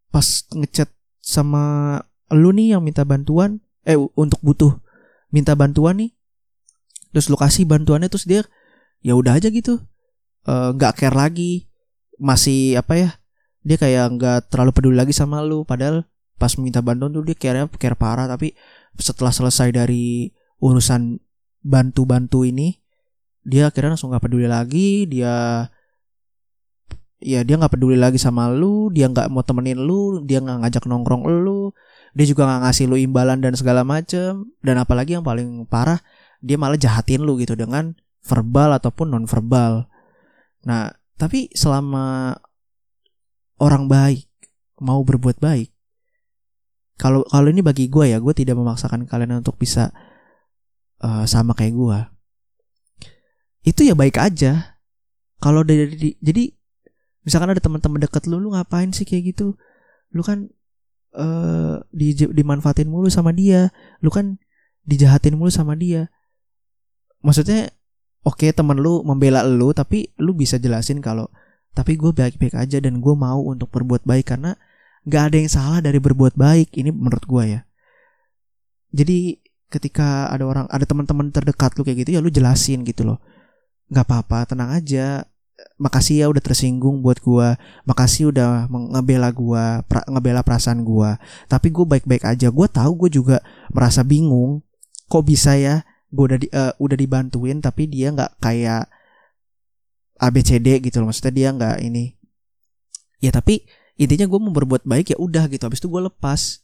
pas 0.09 0.27
ngechat 0.53 0.89
sama 1.19 1.97
lu 2.29 2.53
nih 2.53 2.77
yang 2.77 2.81
minta 2.85 3.01
bantuan 3.05 3.61
eh 3.85 3.97
untuk 3.97 4.41
butuh 4.45 4.77
minta 5.33 5.57
bantuan 5.57 5.97
nih 5.97 6.11
terus 7.09 7.25
lu 7.29 7.37
kasih 7.37 7.65
bantuannya 7.65 8.09
terus 8.09 8.25
dia 8.29 8.45
ya 9.01 9.17
udah 9.17 9.37
aja 9.41 9.49
gitu. 9.49 9.81
Eh, 10.45 10.69
nggak 10.75 10.93
care 10.99 11.17
lagi. 11.17 11.67
Masih 12.19 12.75
apa 12.75 12.93
ya 12.99 13.09
dia 13.63 13.75
kayak 13.79 14.05
nggak 14.19 14.37
terlalu 14.51 14.71
peduli 14.75 14.95
lagi 14.97 15.13
sama 15.15 15.41
lu. 15.41 15.65
Padahal 15.65 16.05
pas 16.39 16.53
minta 16.55 16.79
bantuan 16.79 17.11
tuh 17.11 17.25
dia 17.25 17.35
care 17.35 17.65
care 17.79 17.97
parah. 17.97 18.29
Tapi 18.29 18.53
setelah 18.97 19.29
selesai 19.29 19.75
dari 19.75 20.33
urusan 20.63 21.19
bantu-bantu 21.61 22.47
ini 22.47 22.79
dia 23.45 23.69
akhirnya 23.69 23.95
langsung 23.95 24.11
nggak 24.11 24.25
peduli 24.25 24.47
lagi 24.47 25.05
dia 25.05 25.67
ya 27.19 27.43
dia 27.43 27.55
nggak 27.59 27.75
peduli 27.75 27.99
lagi 27.99 28.15
sama 28.15 28.47
lu 28.51 28.87
dia 28.89 29.11
nggak 29.11 29.27
mau 29.27 29.43
temenin 29.43 29.79
lu 29.79 30.23
dia 30.23 30.39
nggak 30.39 30.63
ngajak 30.65 30.83
nongkrong 30.87 31.27
lu 31.27 31.75
dia 32.15 32.25
juga 32.25 32.47
nggak 32.47 32.61
ngasih 32.65 32.85
lu 32.89 32.97
imbalan 32.97 33.37
dan 33.37 33.53
segala 33.53 33.85
macem. 33.85 34.49
Dan 34.65 34.81
apalagi 34.81 35.13
yang 35.13 35.21
paling 35.21 35.69
parah 35.69 36.01
dia 36.39 36.55
malah 36.55 36.79
jahatin 36.79 37.21
lu 37.23 37.35
gitu 37.37 37.53
dengan 37.53 37.95
verbal 38.23 38.75
ataupun 38.75 39.11
non 39.11 39.25
verbal 39.27 39.87
nah 40.63 40.91
tapi 41.15 41.47
selama 41.55 42.35
orang 43.59 43.87
baik 43.87 44.27
mau 44.83 45.03
berbuat 45.03 45.39
baik 45.39 45.71
kalau 46.99 47.23
kalau 47.31 47.47
ini 47.47 47.63
bagi 47.63 47.87
gue 47.87 48.11
ya 48.11 48.19
gue 48.19 48.33
tidak 48.35 48.59
memaksakan 48.59 49.07
kalian 49.07 49.39
untuk 49.39 49.55
bisa 49.55 49.95
uh, 50.99 51.23
sama 51.23 51.55
kayak 51.55 51.73
gue 51.73 51.99
itu 53.63 53.83
ya 53.83 53.95
baik 53.95 54.17
aja. 54.19 54.79
Kalau 55.39 55.63
dari 55.63 56.15
jadi 56.19 56.43
misalkan 57.23 57.51
ada 57.51 57.61
teman-teman 57.63 57.99
deket 57.99 58.27
lu 58.27 58.39
lu 58.39 58.55
ngapain 58.55 58.91
sih 58.91 59.07
kayak 59.07 59.35
gitu? 59.35 59.55
Lu 60.11 60.21
kan 60.23 60.47
uh, 61.15 61.79
di 61.91 62.15
dimanfaatin 62.15 62.87
mulu 62.87 63.07
sama 63.11 63.35
dia. 63.35 63.71
Lu 64.03 64.11
kan 64.11 64.39
dijahatin 64.87 65.35
mulu 65.35 65.51
sama 65.51 65.75
dia. 65.75 66.07
Maksudnya 67.23 67.71
oke 68.23 68.47
okay, 68.47 68.51
teman 68.55 68.79
lu 68.79 69.03
membela 69.03 69.43
lu 69.43 69.71
tapi 69.75 70.11
lu 70.19 70.35
bisa 70.35 70.59
jelasin 70.59 71.03
kalau 71.03 71.27
tapi 71.75 71.95
gue 71.95 72.11
baik-baik 72.11 72.55
aja 72.55 72.81
dan 72.83 72.99
gue 72.99 73.15
mau 73.15 73.39
untuk 73.47 73.71
berbuat 73.71 74.03
baik 74.03 74.35
karena 74.35 74.59
gak 75.09 75.33
ada 75.33 75.37
yang 75.41 75.51
salah 75.51 75.79
dari 75.81 75.97
berbuat 75.97 76.37
baik 76.37 76.77
ini 76.77 76.93
menurut 76.93 77.25
gue 77.25 77.43
ya. 77.57 77.61
Jadi 78.93 79.37
ketika 79.69 80.33
ada 80.33 80.49
orang 80.49 80.65
ada 80.73 80.81
teman-teman 80.83 81.29
terdekat 81.29 81.77
lu 81.77 81.85
kayak 81.85 82.05
gitu 82.05 82.17
ya 82.17 82.19
lu 82.19 82.33
jelasin 82.33 82.81
gitu 82.81 83.05
loh. 83.05 83.21
Nggak 83.89 84.05
apa-apa 84.05 84.49
tenang 84.49 84.73
aja. 84.73 85.25
Makasih 85.77 86.23
ya 86.23 86.27
udah 86.31 86.41
tersinggung 86.41 87.05
buat 87.05 87.21
gua. 87.21 87.55
Makasih 87.85 88.33
udah 88.33 88.65
ngebela 88.69 89.29
gua 89.29 89.85
pra, 89.85 90.01
ngebela 90.09 90.41
perasaan 90.41 90.81
gua. 90.81 91.21
Tapi 91.45 91.69
gue 91.69 91.85
baik-baik 91.85 92.25
aja. 92.25 92.47
Gua 92.49 92.65
tahu 92.65 93.05
gue 93.05 93.21
juga 93.21 93.37
merasa 93.69 94.01
bingung. 94.01 94.65
Kok 95.09 95.23
bisa 95.25 95.57
ya 95.57 95.85
gue 96.09 96.25
udah 96.25 96.39
di, 96.41 96.47
uh, 96.49 96.73
udah 96.81 96.97
dibantuin 96.97 97.61
tapi 97.61 97.85
dia 97.85 98.09
nggak 98.09 98.41
kayak 98.41 98.89
ABCD 100.17 100.81
gitu 100.81 101.01
loh. 101.01 101.13
Maksudnya 101.13 101.33
dia 101.33 101.49
nggak 101.53 101.77
ini. 101.85 102.17
Ya 103.19 103.29
tapi 103.35 103.67
intinya 103.99 104.25
gue 104.25 104.39
mau 104.39 104.55
berbuat 104.55 104.87
baik 104.87 105.13
ya 105.13 105.17
udah 105.19 105.51
gitu 105.51 105.67
habis 105.67 105.83
itu 105.83 105.91
gue 105.91 106.01
lepas 106.07 106.63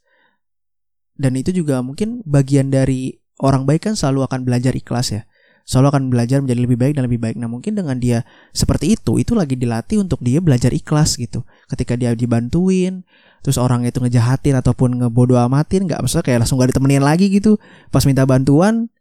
dan 1.19 1.35
itu 1.35 1.51
juga 1.51 1.83
mungkin 1.83 2.23
bagian 2.23 2.71
dari 2.71 3.19
orang 3.43 3.67
baik 3.67 3.91
kan 3.91 3.93
selalu 3.99 4.23
akan 4.23 4.47
belajar 4.47 4.71
ikhlas 4.71 5.11
ya 5.11 5.21
selalu 5.65 5.87
akan 5.91 6.03
belajar 6.13 6.37
menjadi 6.45 6.61
lebih 6.61 6.77
baik 6.77 6.93
dan 6.93 7.03
lebih 7.09 7.19
baik. 7.19 7.35
Nah 7.41 7.49
mungkin 7.49 7.73
dengan 7.73 7.97
dia 7.97 8.21
seperti 8.53 8.93
itu, 8.93 9.17
itu 9.17 9.33
lagi 9.33 9.57
dilatih 9.57 9.97
untuk 9.97 10.21
dia 10.21 10.37
belajar 10.37 10.69
ikhlas 10.69 11.17
gitu. 11.17 11.41
Ketika 11.65 11.97
dia 11.97 12.13
dibantuin, 12.13 13.01
terus 13.41 13.57
orang 13.57 13.81
itu 13.81 13.97
ngejahatin 13.97 14.61
ataupun 14.61 15.01
ngebodoh 15.01 15.41
amatin, 15.41 15.89
nggak 15.89 16.05
maksudnya 16.05 16.21
kayak 16.21 16.39
langsung 16.45 16.61
gak 16.61 16.69
ditemenin 16.69 17.01
lagi 17.01 17.33
gitu. 17.33 17.57
Pas 17.89 18.05
minta 18.05 18.29
bantuan, 18.29 18.93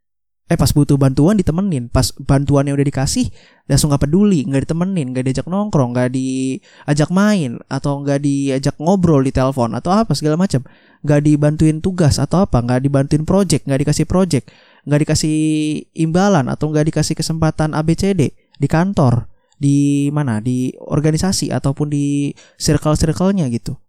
eh 0.45 0.61
pas 0.61 0.69
butuh 0.77 1.01
bantuan 1.01 1.41
ditemenin. 1.41 1.89
Pas 1.89 2.13
bantuannya 2.13 2.77
udah 2.77 2.87
dikasih 2.87 3.33
langsung 3.65 3.89
gak 3.89 4.05
peduli. 4.05 4.45
Nggak 4.45 4.69
ditemenin 4.69 5.17
nggak 5.17 5.25
diajak 5.25 5.47
nongkrong 5.49 5.97
nggak 5.97 6.13
diajak 6.13 7.09
main 7.09 7.57
atau 7.73 8.05
nggak 8.05 8.21
diajak 8.21 8.77
ngobrol 8.77 9.25
di 9.25 9.33
telepon 9.33 9.73
atau 9.73 9.91
apa 9.97 10.13
segala 10.13 10.37
macam. 10.37 10.61
Nggak 11.01 11.21
dibantuin 11.25 11.79
tugas 11.81 12.21
atau 12.21 12.45
apa 12.45 12.61
nggak 12.61 12.81
dibantuin 12.85 13.25
project 13.25 13.65
nggak 13.65 13.81
dikasih 13.89 14.07
project 14.09 14.47
nggak 14.85 15.01
dikasih 15.09 15.37
imbalan 15.97 16.45
atau 16.53 16.69
nggak 16.69 16.93
dikasih 16.93 17.17
kesempatan 17.17 17.73
ABCD 17.73 18.37
di 18.37 18.69
kantor 18.69 19.33
di 19.57 20.11
mana 20.13 20.45
di 20.45 20.77
organisasi 20.77 21.49
ataupun 21.49 21.89
di 21.89 22.37
circle-circle-nya 22.61 23.49
gitu. 23.49 23.81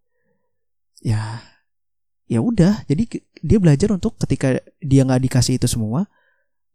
Ya 1.03 1.43
ya 2.31 2.39
udah. 2.39 2.87
Jadi 2.87 3.27
dia 3.43 3.57
belajar 3.59 3.91
untuk 3.91 4.15
ketika 4.23 4.55
dia 4.79 5.03
nggak 5.03 5.27
dikasih 5.27 5.59
itu 5.59 5.67
semua 5.67 6.07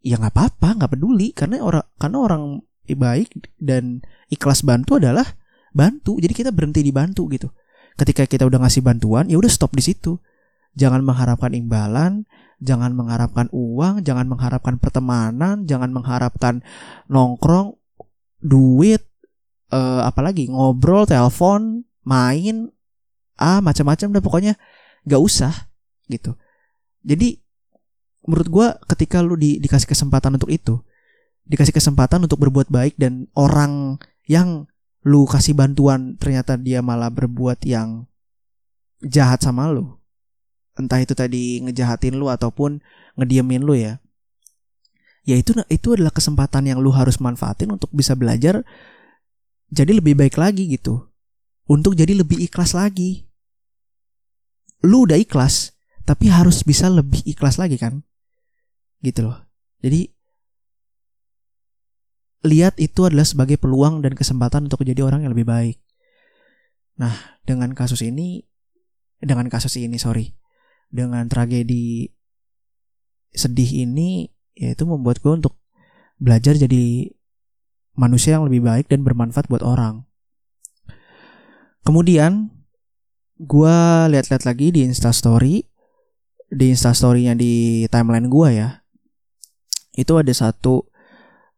ya 0.01 0.17
nggak 0.17 0.33
apa-apa 0.33 0.69
nggak 0.81 0.91
peduli. 0.97 1.33
Karena 1.33 1.61
orang 1.61 1.85
karena 1.97 2.17
orang 2.17 2.43
baik 2.91 3.31
dan 3.55 4.03
ikhlas 4.27 4.67
bantu 4.67 4.99
adalah 4.99 5.25
bantu. 5.71 6.19
Jadi 6.19 6.33
kita 6.35 6.49
berhenti 6.51 6.83
dibantu 6.83 7.31
gitu. 7.31 7.47
Ketika 7.95 8.27
kita 8.27 8.43
udah 8.47 8.67
ngasih 8.67 8.83
bantuan 8.83 9.31
ya 9.31 9.39
udah 9.39 9.51
stop 9.51 9.71
di 9.73 9.83
situ. 9.85 10.19
Jangan 10.75 11.03
mengharapkan 11.03 11.51
imbalan 11.51 12.23
jangan 12.61 12.93
mengharapkan 12.93 13.49
uang 13.49 14.05
jangan 14.05 14.29
mengharapkan 14.29 14.77
pertemanan 14.77 15.65
jangan 15.65 15.89
mengharapkan 15.89 16.61
nongkrong 17.09 17.73
duit 18.37 19.01
uh, 19.73 20.05
apalagi 20.05 20.45
ngobrol 20.45 21.09
telepon 21.09 21.81
main 22.05 22.69
ah 23.41 23.57
macam-macam 23.59 24.07
udah 24.13 24.23
pokoknya. 24.23 24.53
Nggak 25.05 25.21
usah 25.21 25.53
gitu. 26.05 26.37
Jadi 27.01 27.41
menurut 28.25 28.47
gue 28.47 28.67
ketika 28.95 29.19
lu 29.23 29.37
di, 29.37 29.57
dikasih 29.57 29.89
kesempatan 29.89 30.37
untuk 30.37 30.51
itu 30.51 30.77
dikasih 31.49 31.73
kesempatan 31.73 32.21
untuk 32.23 32.37
berbuat 32.37 32.69
baik 32.69 32.95
dan 33.01 33.27
orang 33.33 33.97
yang 34.29 34.69
lu 35.01 35.25
kasih 35.25 35.57
bantuan 35.57 36.15
ternyata 36.21 36.55
dia 36.55 36.85
malah 36.85 37.09
berbuat 37.09 37.65
yang 37.65 38.05
jahat 39.01 39.41
sama 39.41 39.67
lu 39.73 39.97
entah 40.77 41.01
itu 41.01 41.17
tadi 41.17 41.59
ngejahatin 41.65 42.15
lu 42.15 42.29
ataupun 42.29 42.79
ngediemin 43.17 43.65
lu 43.65 43.73
ya 43.73 43.97
ya 45.25 45.37
itu 45.37 45.57
itu 45.69 45.97
adalah 45.97 46.13
kesempatan 46.13 46.69
yang 46.69 46.77
lu 46.77 46.93
harus 46.93 47.17
manfaatin 47.17 47.73
untuk 47.73 47.89
bisa 47.89 48.13
belajar 48.13 48.61
jadi 49.71 49.97
lebih 49.97 50.19
baik 50.19 50.37
lagi 50.37 50.69
gitu 50.69 51.11
untuk 51.71 51.95
jadi 51.95 52.11
lebih 52.11 52.43
ikhlas 52.43 52.75
lagi. 52.75 53.23
Lu 54.83 55.07
udah 55.07 55.15
ikhlas 55.15 55.71
tapi 56.03 56.27
harus 56.27 56.67
bisa 56.67 56.91
lebih 56.91 57.23
ikhlas 57.23 57.55
lagi 57.55 57.79
kan 57.79 58.03
gitu 59.01 59.29
loh. 59.29 59.37
Jadi 59.81 60.09
lihat 62.41 62.77
itu 62.81 63.05
adalah 63.05 63.25
sebagai 63.25 63.61
peluang 63.61 64.01
dan 64.01 64.17
kesempatan 64.17 64.65
untuk 64.65 64.81
menjadi 64.81 65.05
orang 65.05 65.25
yang 65.25 65.33
lebih 65.33 65.45
baik. 65.45 65.77
Nah 66.97 67.37
dengan 67.45 67.73
kasus 67.77 68.01
ini 68.01 68.45
dengan 69.21 69.45
kasus 69.49 69.77
ini 69.77 70.01
sorry 70.01 70.33
dengan 70.89 71.29
tragedi 71.29 72.09
sedih 73.31 73.85
ini 73.85 74.33
yaitu 74.57 74.83
membuat 74.83 75.21
gue 75.21 75.31
untuk 75.31 75.55
belajar 76.21 76.53
jadi 76.57 77.09
manusia 77.95 78.37
yang 78.37 78.45
lebih 78.45 78.61
baik 78.65 78.89
dan 78.89 79.05
bermanfaat 79.05 79.47
buat 79.47 79.63
orang. 79.65 80.05
Kemudian 81.81 82.53
gue 83.41 83.77
lihat-lihat 84.13 84.45
lagi 84.45 84.69
di 84.69 84.85
Instastory, 84.85 85.65
di 86.51 86.65
Instastorynya 86.69 87.33
di 87.33 87.85
timeline 87.89 88.29
gue 88.29 88.49
ya, 88.53 88.80
itu 89.95 90.13
ada 90.15 90.31
satu 90.31 90.87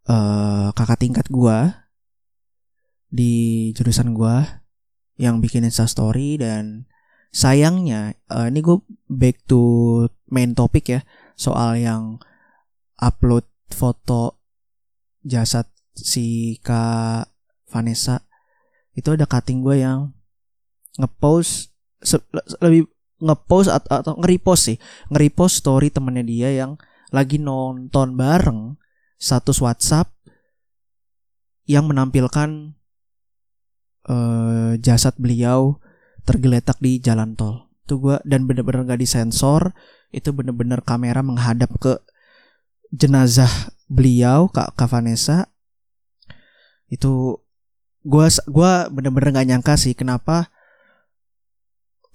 uh, 0.09 0.73
kakak 0.73 1.05
tingkat 1.05 1.27
gua 1.29 1.89
di 3.13 3.69
jurusan 3.77 4.17
gua 4.17 4.63
yang 5.17 5.37
bikin 5.37 5.65
instastory 5.65 6.41
dan 6.41 6.89
sayangnya 7.33 8.13
uh, 8.29 8.49
ini 8.49 8.61
gue 8.61 8.77
back 9.09 9.41
to 9.49 9.61
main 10.29 10.53
topic 10.53 10.85
ya 10.89 11.01
soal 11.33 11.77
yang 11.77 12.21
upload 13.01 13.45
foto 13.73 14.38
jasad 15.25 15.65
si 15.97 16.58
kak 16.62 17.29
Vanessa. 17.69 18.21
Itu 18.93 19.17
ada 19.17 19.25
cutting 19.25 19.65
gue 19.65 19.81
yang 19.81 20.13
ngepost 21.01 21.73
lebih 22.62 22.86
ngepost 23.17 23.73
atau, 23.73 23.93
atau 23.97 24.13
nge-repost 24.21 24.62
sih 24.69 24.77
nge-repost 25.10 25.65
story 25.65 25.89
temennya 25.89 26.21
dia 26.21 26.49
yang 26.53 26.77
lagi 27.13 27.38
nonton 27.38 28.17
bareng 28.17 28.73
satu 29.21 29.54
WhatsApp 29.62 30.10
yang 31.69 31.86
menampilkan 31.88 32.73
uh, 34.10 34.73
jasad 34.82 35.15
beliau 35.21 35.80
tergeletak 36.26 36.82
di 36.82 36.99
jalan 36.99 37.38
tol. 37.38 37.69
Itu 37.86 38.02
gua 38.02 38.17
dan 38.26 38.49
bener-bener 38.49 38.84
gak 38.89 38.99
disensor, 38.99 39.78
itu 40.10 40.34
bener-bener 40.34 40.82
kamera 40.82 41.21
menghadap 41.21 41.71
ke 41.78 42.02
jenazah 42.89 43.71
beliau 43.86 44.49
Kak, 44.49 44.73
Kak 44.73 44.89
Vanessa. 44.89 45.47
Itu 46.89 47.43
gua 48.02 48.28
gua 48.49 48.89
bener-bener 48.89 49.38
gak 49.38 49.47
nyangka 49.47 49.73
sih 49.78 49.93
kenapa 49.93 50.49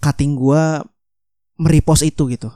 cutting 0.03 0.35
gua 0.35 0.83
merepost 1.57 2.05
itu 2.05 2.29
gitu. 2.29 2.51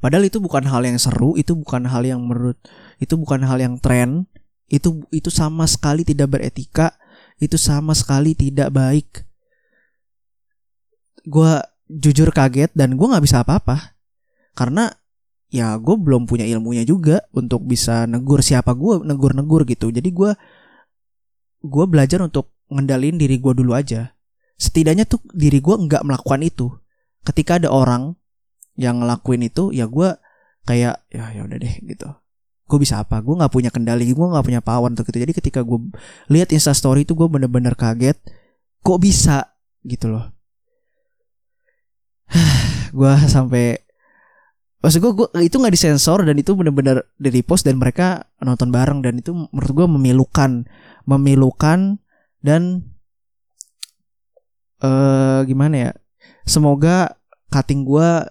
Padahal 0.00 0.24
itu 0.24 0.40
bukan 0.40 0.64
hal 0.64 0.80
yang 0.80 0.96
seru, 0.96 1.36
itu 1.36 1.52
bukan 1.52 1.84
hal 1.84 2.02
yang 2.08 2.24
menurut, 2.24 2.56
itu 2.96 3.14
bukan 3.20 3.44
hal 3.44 3.60
yang 3.60 3.76
tren, 3.76 4.24
itu 4.72 5.04
itu 5.12 5.28
sama 5.28 5.68
sekali 5.68 6.08
tidak 6.08 6.32
beretika, 6.32 6.96
itu 7.36 7.60
sama 7.60 7.92
sekali 7.92 8.32
tidak 8.32 8.72
baik. 8.72 9.28
Gue 11.28 11.60
jujur 11.92 12.32
kaget 12.32 12.72
dan 12.72 12.96
gue 12.96 13.06
nggak 13.06 13.24
bisa 13.24 13.44
apa-apa, 13.44 13.92
karena 14.56 14.88
ya 15.52 15.76
gue 15.76 15.96
belum 16.00 16.24
punya 16.24 16.48
ilmunya 16.48 16.86
juga 16.86 17.26
untuk 17.36 17.66
bisa 17.66 18.08
negur 18.08 18.40
siapa 18.40 18.72
gue 18.72 19.04
negur-negur 19.04 19.68
gitu. 19.68 19.92
Jadi 19.92 20.08
gue 20.16 20.32
gue 21.60 21.84
belajar 21.84 22.24
untuk 22.24 22.56
ngendalin 22.72 23.20
diri 23.20 23.36
gue 23.36 23.52
dulu 23.52 23.76
aja. 23.76 24.16
Setidaknya 24.56 25.04
tuh 25.04 25.20
diri 25.36 25.60
gue 25.60 25.76
nggak 25.76 26.08
melakukan 26.08 26.40
itu. 26.40 26.72
Ketika 27.20 27.60
ada 27.60 27.68
orang 27.68 28.16
yang 28.80 29.04
ngelakuin 29.04 29.44
itu 29.44 29.76
ya 29.76 29.84
gue 29.84 30.16
kayak 30.64 31.04
ya 31.12 31.24
ya 31.36 31.44
udah 31.44 31.58
deh 31.60 31.74
gitu. 31.84 32.08
Gue 32.64 32.78
bisa 32.80 33.04
apa? 33.04 33.20
Gue 33.20 33.36
nggak 33.36 33.52
punya 33.52 33.68
kendali 33.68 34.08
gue 34.08 34.26
nggak 34.26 34.46
punya 34.46 34.64
power 34.64 34.88
untuk 34.88 35.04
itu. 35.12 35.20
Jadi 35.20 35.36
ketika 35.36 35.60
gue 35.60 35.92
lihat 36.32 36.48
instastory 36.48 37.04
itu 37.04 37.12
gue 37.12 37.28
bener-bener 37.28 37.76
kaget 37.76 38.16
kok 38.80 38.98
bisa? 38.98 39.52
Gitu 39.84 40.08
loh. 40.08 40.32
Gue 42.96 43.14
sampai 43.30 43.78
maksud 44.80 44.98
gue, 44.98 45.12
gue 45.12 45.28
itu 45.46 45.60
nggak 45.60 45.74
disensor 45.76 46.26
dan 46.26 46.34
itu 46.40 46.56
bener-bener 46.58 47.06
dari 47.20 47.44
post 47.44 47.68
dan 47.68 47.78
mereka 47.78 48.26
nonton 48.42 48.72
bareng 48.74 49.04
dan 49.04 49.20
itu 49.20 49.30
menurut 49.30 49.72
gue 49.76 49.86
memilukan 49.86 50.66
memilukan 51.06 52.02
dan 52.42 52.90
uh, 54.82 55.44
gimana 55.44 55.74
ya? 55.76 55.90
Semoga 56.48 57.20
cutting 57.52 57.84
gue 57.86 58.26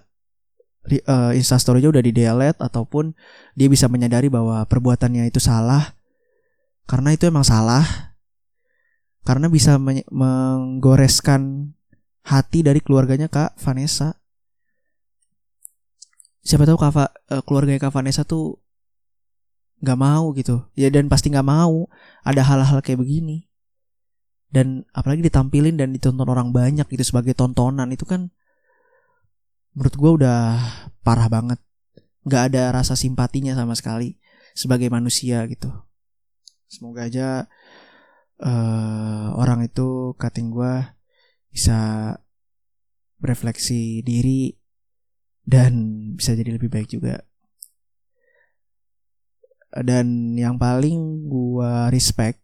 uh, 0.88 1.32
instastorynya 1.36 1.92
udah 1.92 2.02
di 2.02 2.12
delete 2.14 2.60
ataupun 2.60 3.12
dia 3.52 3.68
bisa 3.68 3.86
menyadari 3.90 4.32
bahwa 4.32 4.64
perbuatannya 4.64 5.28
itu 5.28 5.42
salah. 5.42 5.94
Karena 6.88 7.14
itu 7.14 7.28
emang 7.28 7.44
salah. 7.46 8.16
Karena 9.22 9.52
bisa 9.52 9.76
menggoreskan 10.08 11.72
hati 12.24 12.64
dari 12.64 12.80
keluarganya 12.80 13.28
kak 13.28 13.54
Vanessa. 13.60 14.16
Siapa 16.40 16.64
tahu 16.64 16.80
kak 16.80 16.92
uh, 16.96 17.42
keluarganya 17.44 17.78
kak 17.78 17.92
Vanessa 17.92 18.24
tuh 18.24 18.58
nggak 19.84 19.98
mau 20.00 20.32
gitu. 20.34 20.64
Ya 20.74 20.88
dan 20.88 21.06
pasti 21.12 21.28
nggak 21.28 21.46
mau 21.46 21.86
ada 22.24 22.40
hal-hal 22.40 22.80
kayak 22.80 23.00
begini. 23.04 23.48
Dan 24.50 24.82
apalagi 24.90 25.22
ditampilin 25.22 25.78
dan 25.78 25.94
ditonton 25.94 26.26
orang 26.26 26.50
banyak 26.50 26.88
gitu 26.90 27.04
sebagai 27.06 27.38
tontonan. 27.38 27.86
Itu 27.94 28.02
kan 28.08 28.34
menurut 29.74 29.94
gue 29.94 30.10
udah 30.22 30.40
parah 31.00 31.28
banget. 31.30 31.60
Nggak 32.26 32.42
ada 32.52 32.62
rasa 32.74 32.94
simpatinya 32.98 33.56
sama 33.56 33.72
sekali 33.78 34.18
sebagai 34.52 34.90
manusia 34.92 35.46
gitu. 35.48 35.70
Semoga 36.70 37.08
aja 37.10 37.50
uh, 38.42 39.26
orang 39.34 39.66
itu 39.66 40.14
cutting 40.14 40.52
gue 40.52 40.74
bisa 41.50 42.14
berefleksi 43.20 44.00
diri 44.06 44.54
dan 45.44 45.72
bisa 46.14 46.36
jadi 46.36 46.56
lebih 46.56 46.70
baik 46.70 46.88
juga. 46.90 47.26
Dan 49.70 50.34
yang 50.34 50.58
paling 50.58 51.30
gue 51.30 51.72
respect 51.94 52.42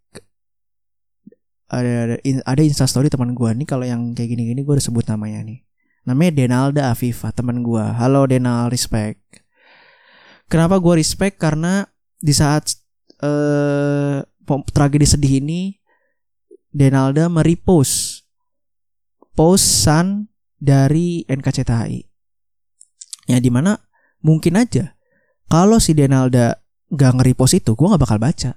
ada 1.66 2.06
ada, 2.06 2.16
ada 2.22 2.62
instastory 2.62 3.10
teman 3.10 3.34
gue 3.34 3.50
nih 3.50 3.66
kalau 3.66 3.82
yang 3.82 4.14
kayak 4.14 4.38
gini-gini 4.38 4.62
gue 4.62 4.74
udah 4.78 4.86
sebut 4.86 5.02
namanya 5.10 5.42
nih 5.42 5.65
Namanya 6.07 6.33
Denalda 6.38 6.83
Afifa, 6.95 7.35
teman 7.35 7.66
gue. 7.66 7.83
Halo 7.83 8.31
Denal, 8.31 8.71
respect. 8.71 9.19
kenapa 10.47 10.79
gue 10.79 11.03
respect 11.03 11.42
karena 11.42 11.83
di 12.23 12.31
saat 12.31 12.71
eh 13.19 14.23
tragedi 14.47 15.03
sedih 15.03 15.42
ini 15.42 15.75
Denalda 16.71 17.27
merepost 17.27 18.23
posan 19.35 20.31
dari 20.62 21.27
NKCTHI. 21.27 22.01
Ya 23.27 23.42
di 23.42 23.51
mana 23.51 23.75
mungkin 24.23 24.55
aja 24.55 24.95
kalau 25.51 25.83
si 25.83 25.99
Denalda 25.99 26.62
gak 26.87 27.19
nge-repost 27.19 27.59
itu, 27.59 27.75
gue 27.75 27.87
gak 27.90 28.03
bakal 28.03 28.23
baca. 28.23 28.55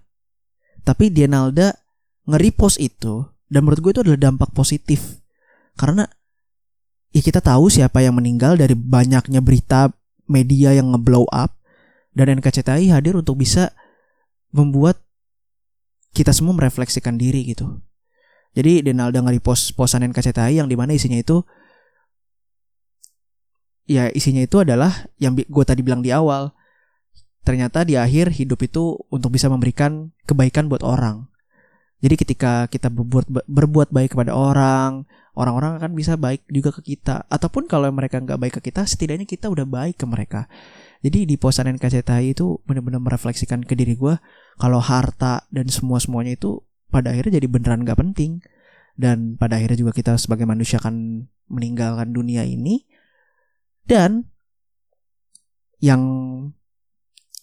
Tapi 0.86 1.10
Denalda 1.10 1.74
nge-repost 2.30 2.78
itu, 2.78 3.26
dan 3.50 3.66
menurut 3.66 3.82
gue 3.82 3.92
itu 3.98 4.02
adalah 4.06 4.22
dampak 4.22 4.54
positif. 4.54 5.22
Karena 5.74 6.06
ya 7.15 7.22
kita 7.22 7.41
tahu 7.41 7.69
siapa 7.69 8.02
yang 8.06 8.17
meninggal 8.17 8.58
dari 8.58 8.78
banyaknya 8.78 9.41
berita 9.41 9.93
media 10.30 10.78
yang 10.78 10.93
ngeblow 10.93 11.26
up, 11.34 11.58
dan 12.13 12.38
NKCTHI 12.41 12.93
hadir 12.93 13.17
untuk 13.17 13.41
bisa 13.41 13.74
membuat 14.54 15.02
kita 16.13 16.34
semua 16.34 16.58
merefleksikan 16.58 17.17
diri 17.17 17.45
gitu. 17.45 17.82
Jadi 18.58 18.82
Denalda 18.82 19.22
nge-repost 19.22 19.78
posan 19.78 20.06
NKCTHI 20.10 20.62
yang 20.62 20.69
di 20.69 20.74
mana 20.74 20.98
isinya 20.98 21.17
itu 21.17 21.45
ya 23.89 24.10
isinya 24.13 24.41
itu 24.41 24.62
adalah 24.62 25.10
yang 25.22 25.38
gue 25.38 25.65
tadi 25.65 25.82
bilang 25.82 26.02
di 26.06 26.13
awal 26.13 26.54
ternyata 27.45 27.82
di 27.82 27.98
akhir 27.98 28.34
hidup 28.38 28.62
itu 28.62 28.98
untuk 29.10 29.34
bisa 29.34 29.50
memberikan 29.50 30.13
kebaikan 30.26 30.69
buat 30.69 30.86
orang. 30.86 31.30
Jadi 32.00 32.16
ketika 32.16 32.72
kita 32.72 32.88
berbuat 32.88 33.28
berbuat 33.44 33.92
baik 33.92 34.16
kepada 34.16 34.32
orang, 34.32 35.04
orang-orang 35.36 35.84
akan 35.84 35.92
bisa 35.96 36.16
baik 36.16 36.48
juga 36.48 36.72
ke 36.72 36.96
kita. 36.96 37.28
Ataupun 37.28 37.68
kalau 37.68 37.92
mereka 37.92 38.24
nggak 38.24 38.40
baik 38.40 38.54
ke 38.60 38.72
kita, 38.72 38.88
setidaknya 38.88 39.28
kita 39.28 39.52
udah 39.52 39.68
baik 39.68 40.00
ke 40.00 40.06
mereka. 40.08 40.48
Jadi 41.04 41.28
di 41.28 41.36
posan 41.36 41.72
NKCTI 41.76 42.36
itu 42.36 42.60
benar-benar 42.64 43.04
merefleksikan 43.04 43.64
ke 43.64 43.76
diri 43.76 43.96
gue 43.96 44.20
kalau 44.60 44.80
harta 44.84 45.48
dan 45.52 45.72
semua 45.72 46.00
semuanya 46.04 46.36
itu 46.36 46.60
pada 46.92 47.12
akhirnya 47.16 47.40
jadi 47.40 47.48
beneran 47.52 47.84
nggak 47.84 48.00
penting. 48.00 48.40
Dan 49.00 49.36
pada 49.36 49.60
akhirnya 49.60 49.80
juga 49.80 49.92
kita 49.96 50.16
sebagai 50.20 50.48
manusia 50.48 50.80
akan 50.80 51.28
meninggalkan 51.52 52.16
dunia 52.16 52.48
ini. 52.48 52.84
Dan 53.84 54.28
yang 55.80 56.04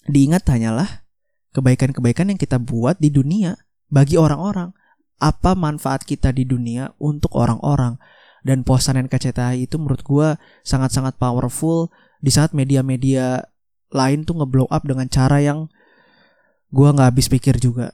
diingat 0.09 0.49
hanyalah 0.49 1.05
kebaikan-kebaikan 1.57 2.33
yang 2.33 2.41
kita 2.41 2.61
buat 2.61 3.01
di 3.01 3.09
dunia 3.09 3.66
bagi 3.89 4.19
orang-orang. 4.19 4.73
Apa 5.17 5.57
manfaat 5.57 6.05
kita 6.05 6.33
di 6.33 6.45
dunia 6.45 6.93
untuk 7.01 7.33
orang-orang. 7.37 7.97
Dan 8.47 8.63
posan 8.63 9.01
NKCTI 9.09 9.67
itu 9.67 9.81
menurut 9.81 10.07
gue 10.07 10.29
sangat-sangat 10.63 11.19
powerful 11.19 11.91
di 12.23 12.31
saat 12.31 12.55
media-media 12.55 13.43
lain 13.91 14.23
tuh 14.23 14.39
ngeblow 14.39 14.71
up 14.71 14.87
dengan 14.87 15.11
cara 15.11 15.43
yang 15.43 15.67
gue 16.71 16.89
nggak 16.89 17.09
habis 17.11 17.27
pikir 17.27 17.59
juga. 17.59 17.91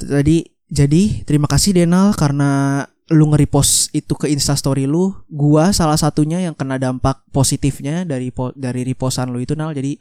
Jadi 0.00 0.54
jadi 0.74 1.22
terima 1.22 1.46
kasih 1.46 1.76
Denal 1.76 2.18
karena 2.18 2.82
lu 3.12 3.30
nge-repost 3.30 3.92
itu 3.92 4.16
ke 4.16 4.32
instastory 4.32 4.88
lu, 4.88 5.12
gua 5.28 5.76
salah 5.76 6.00
satunya 6.00 6.40
yang 6.40 6.56
kena 6.56 6.80
dampak 6.80 7.20
positifnya 7.30 8.08
dari 8.08 8.32
dari 8.56 8.80
repostan 8.82 9.28
lu 9.28 9.44
itu 9.44 9.52
Nal. 9.52 9.76
Jadi 9.76 10.00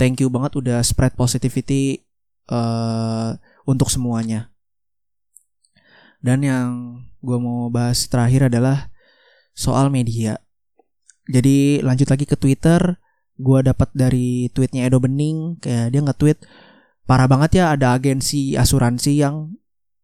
thank 0.00 0.24
you 0.24 0.32
banget 0.32 0.56
udah 0.56 0.80
spread 0.80 1.12
positivity 1.12 2.07
uh, 2.48 3.36
untuk 3.68 3.92
semuanya. 3.92 4.52
Dan 6.18 6.42
yang 6.42 6.68
gua 7.22 7.38
mau 7.38 7.70
bahas 7.70 8.08
terakhir 8.10 8.50
adalah 8.50 8.90
soal 9.54 9.92
media. 9.92 10.40
Jadi 11.28 11.84
lanjut 11.84 12.08
lagi 12.08 12.24
ke 12.24 12.34
Twitter, 12.34 12.98
gua 13.38 13.62
dapat 13.62 13.92
dari 13.94 14.50
tweetnya 14.50 14.88
Edo 14.88 14.98
Bening 14.98 15.62
kayak 15.62 15.94
dia 15.94 16.00
nge-tweet 16.02 16.38
parah 17.08 17.24
banget 17.24 17.64
ya 17.64 17.72
ada 17.72 17.96
agensi 17.96 18.52
asuransi 18.52 19.12
yang 19.24 19.56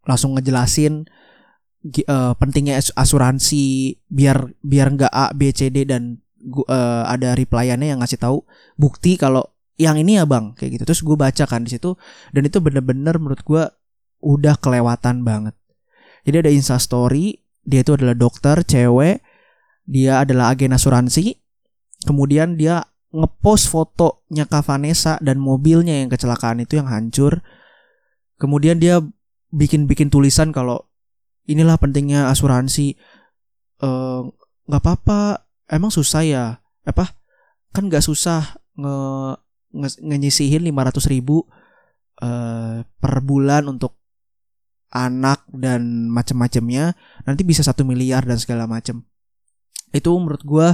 langsung 0.08 0.36
ngejelasin 0.36 1.04
uh, 2.08 2.32
pentingnya 2.36 2.80
asuransi 2.96 3.96
biar 4.08 4.52
biar 4.64 4.88
nggak 4.96 5.12
A 5.12 5.32
B 5.36 5.52
C 5.52 5.68
D 5.68 5.84
dan 5.84 6.24
uh, 6.64 7.04
ada 7.04 7.36
replyannya 7.36 7.92
yang 7.92 8.00
ngasih 8.00 8.20
tahu 8.20 8.44
bukti 8.80 9.20
kalau 9.20 9.44
yang 9.80 9.98
ini 9.98 10.18
ya 10.18 10.24
bang? 10.24 10.54
Kayak 10.54 10.80
gitu. 10.80 10.84
Terus 10.86 11.00
gue 11.02 11.16
baca 11.18 11.44
kan 11.46 11.66
di 11.66 11.70
situ 11.74 11.98
dan 12.30 12.42
itu 12.46 12.58
bener-bener 12.62 13.18
menurut 13.18 13.42
gue 13.42 13.62
udah 14.24 14.54
kelewatan 14.58 15.26
banget. 15.26 15.54
Jadi 16.24 16.36
ada 16.46 16.50
insta 16.50 16.76
story 16.80 17.36
dia 17.64 17.80
itu 17.80 17.96
adalah 17.96 18.12
dokter 18.12 18.60
cewek 18.60 19.24
dia 19.84 20.20
adalah 20.24 20.52
agen 20.52 20.76
asuransi 20.76 21.36
kemudian 22.04 22.60
dia 22.60 22.84
ngepost 23.14 23.70
fotonya 23.70 24.44
Kak 24.50 24.66
Vanessa 24.66 25.16
dan 25.22 25.38
mobilnya 25.38 26.02
yang 26.02 26.10
kecelakaan 26.10 26.58
itu 26.66 26.82
yang 26.82 26.90
hancur. 26.90 27.46
Kemudian 28.42 28.82
dia 28.82 28.98
bikin-bikin 29.54 30.10
tulisan 30.10 30.50
kalau 30.50 30.90
inilah 31.46 31.78
pentingnya 31.78 32.26
asuransi. 32.26 32.98
Eh, 33.78 34.20
nggak 34.66 34.82
uh, 34.82 34.84
apa-apa 34.84 35.46
emang 35.70 35.94
susah 35.94 36.26
ya? 36.26 36.44
Apa? 36.82 37.14
Kan 37.70 37.86
nggak 37.86 38.02
susah 38.02 38.58
nge, 38.74 38.94
nge 39.74 39.98
ngenyisihin 39.98 40.62
lima 40.62 40.86
ratus 40.86 41.10
ribu 41.10 41.42
uh, 42.22 42.86
per 42.86 43.14
bulan 43.26 43.66
untuk 43.66 43.98
anak 44.94 45.42
dan 45.50 46.06
macam-macamnya 46.06 46.94
nanti 47.26 47.42
bisa 47.42 47.66
satu 47.66 47.82
miliar 47.82 48.22
dan 48.22 48.38
segala 48.38 48.70
macam 48.70 49.02
itu 49.94 50.10
menurut 50.10 50.42
gue 50.42 50.68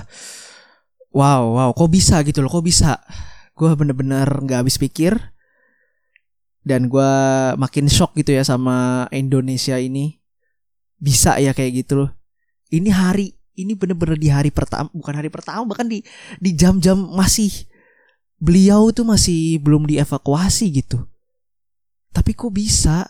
wow 1.13 1.43
wow 1.57 1.71
kok 1.77 1.91
bisa 1.93 2.25
gitu 2.25 2.41
loh 2.41 2.51
kok 2.51 2.65
bisa? 2.65 3.01
Gue 3.53 3.77
bener-bener 3.77 4.25
nggak 4.25 4.65
habis 4.65 4.81
pikir 4.81 5.13
dan 6.65 6.89
gue 6.89 7.13
makin 7.61 7.89
shock 7.93 8.17
gitu 8.17 8.33
ya 8.33 8.45
sama 8.45 9.05
Indonesia 9.13 9.77
ini. 9.77 10.17
Bisa 11.01 11.37
ya 11.41 11.53
kayak 11.53 11.85
gitu 11.85 12.05
loh. 12.05 12.11
Ini 12.73 12.89
hari 12.93 13.37
ini 13.61 13.77
bener-bener 13.77 14.17
di 14.17 14.33
hari 14.33 14.49
pertama 14.49 14.89
bukan 14.97 15.13
hari 15.13 15.29
pertama 15.29 15.69
bahkan 15.69 15.85
di 15.85 16.01
di 16.41 16.57
jam-jam 16.57 16.97
masih 16.97 17.53
beliau 18.41 18.89
tuh 18.91 19.05
masih 19.05 19.61
belum 19.61 19.85
dievakuasi 19.85 20.73
gitu. 20.73 21.05
Tapi 22.11 22.35
kok 22.35 22.51
bisa 22.51 23.07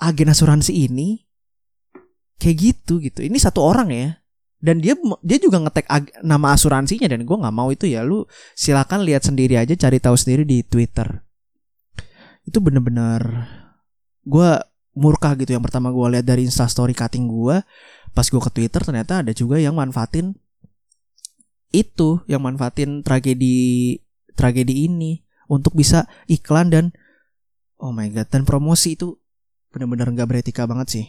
agen 0.00 0.32
asuransi 0.32 0.88
ini 0.88 1.22
kayak 2.40 2.56
gitu 2.56 2.98
gitu. 2.98 3.20
Ini 3.22 3.36
satu 3.36 3.60
orang 3.62 3.92
ya. 3.92 4.08
Dan 4.58 4.82
dia 4.82 4.98
dia 5.22 5.38
juga 5.38 5.62
ngetek 5.62 5.86
nama 6.26 6.50
asuransinya 6.50 7.06
dan 7.06 7.22
gue 7.22 7.36
nggak 7.38 7.54
mau 7.54 7.70
itu 7.70 7.86
ya 7.86 8.02
lu 8.02 8.26
silakan 8.58 9.06
lihat 9.06 9.22
sendiri 9.22 9.54
aja 9.54 9.70
cari 9.78 10.02
tahu 10.02 10.18
sendiri 10.18 10.42
di 10.42 10.66
Twitter. 10.66 11.06
Itu 12.42 12.58
bener-bener 12.58 13.46
gue 14.26 14.50
murka 14.98 15.38
gitu 15.38 15.54
yang 15.54 15.62
pertama 15.62 15.94
gue 15.94 16.18
lihat 16.18 16.26
dari 16.26 16.42
instastory 16.42 16.90
cutting 16.90 17.30
gue 17.30 17.62
pas 18.10 18.26
gue 18.26 18.42
ke 18.42 18.50
twitter 18.50 18.82
ternyata 18.82 19.22
ada 19.22 19.30
juga 19.30 19.62
yang 19.62 19.78
manfaatin 19.78 20.34
itu 21.70 22.24
yang 22.30 22.44
manfaatin 22.44 23.04
tragedi 23.04 23.98
tragedi 24.34 24.88
ini 24.88 25.20
untuk 25.50 25.76
bisa 25.76 26.08
iklan 26.30 26.72
dan 26.72 26.84
oh 27.80 27.92
my 27.92 28.08
god 28.12 28.28
dan 28.32 28.48
promosi 28.48 28.96
itu 28.96 29.20
bener-bener 29.68 30.08
nggak 30.12 30.28
beretika 30.28 30.64
banget 30.64 30.88
sih. 30.88 31.06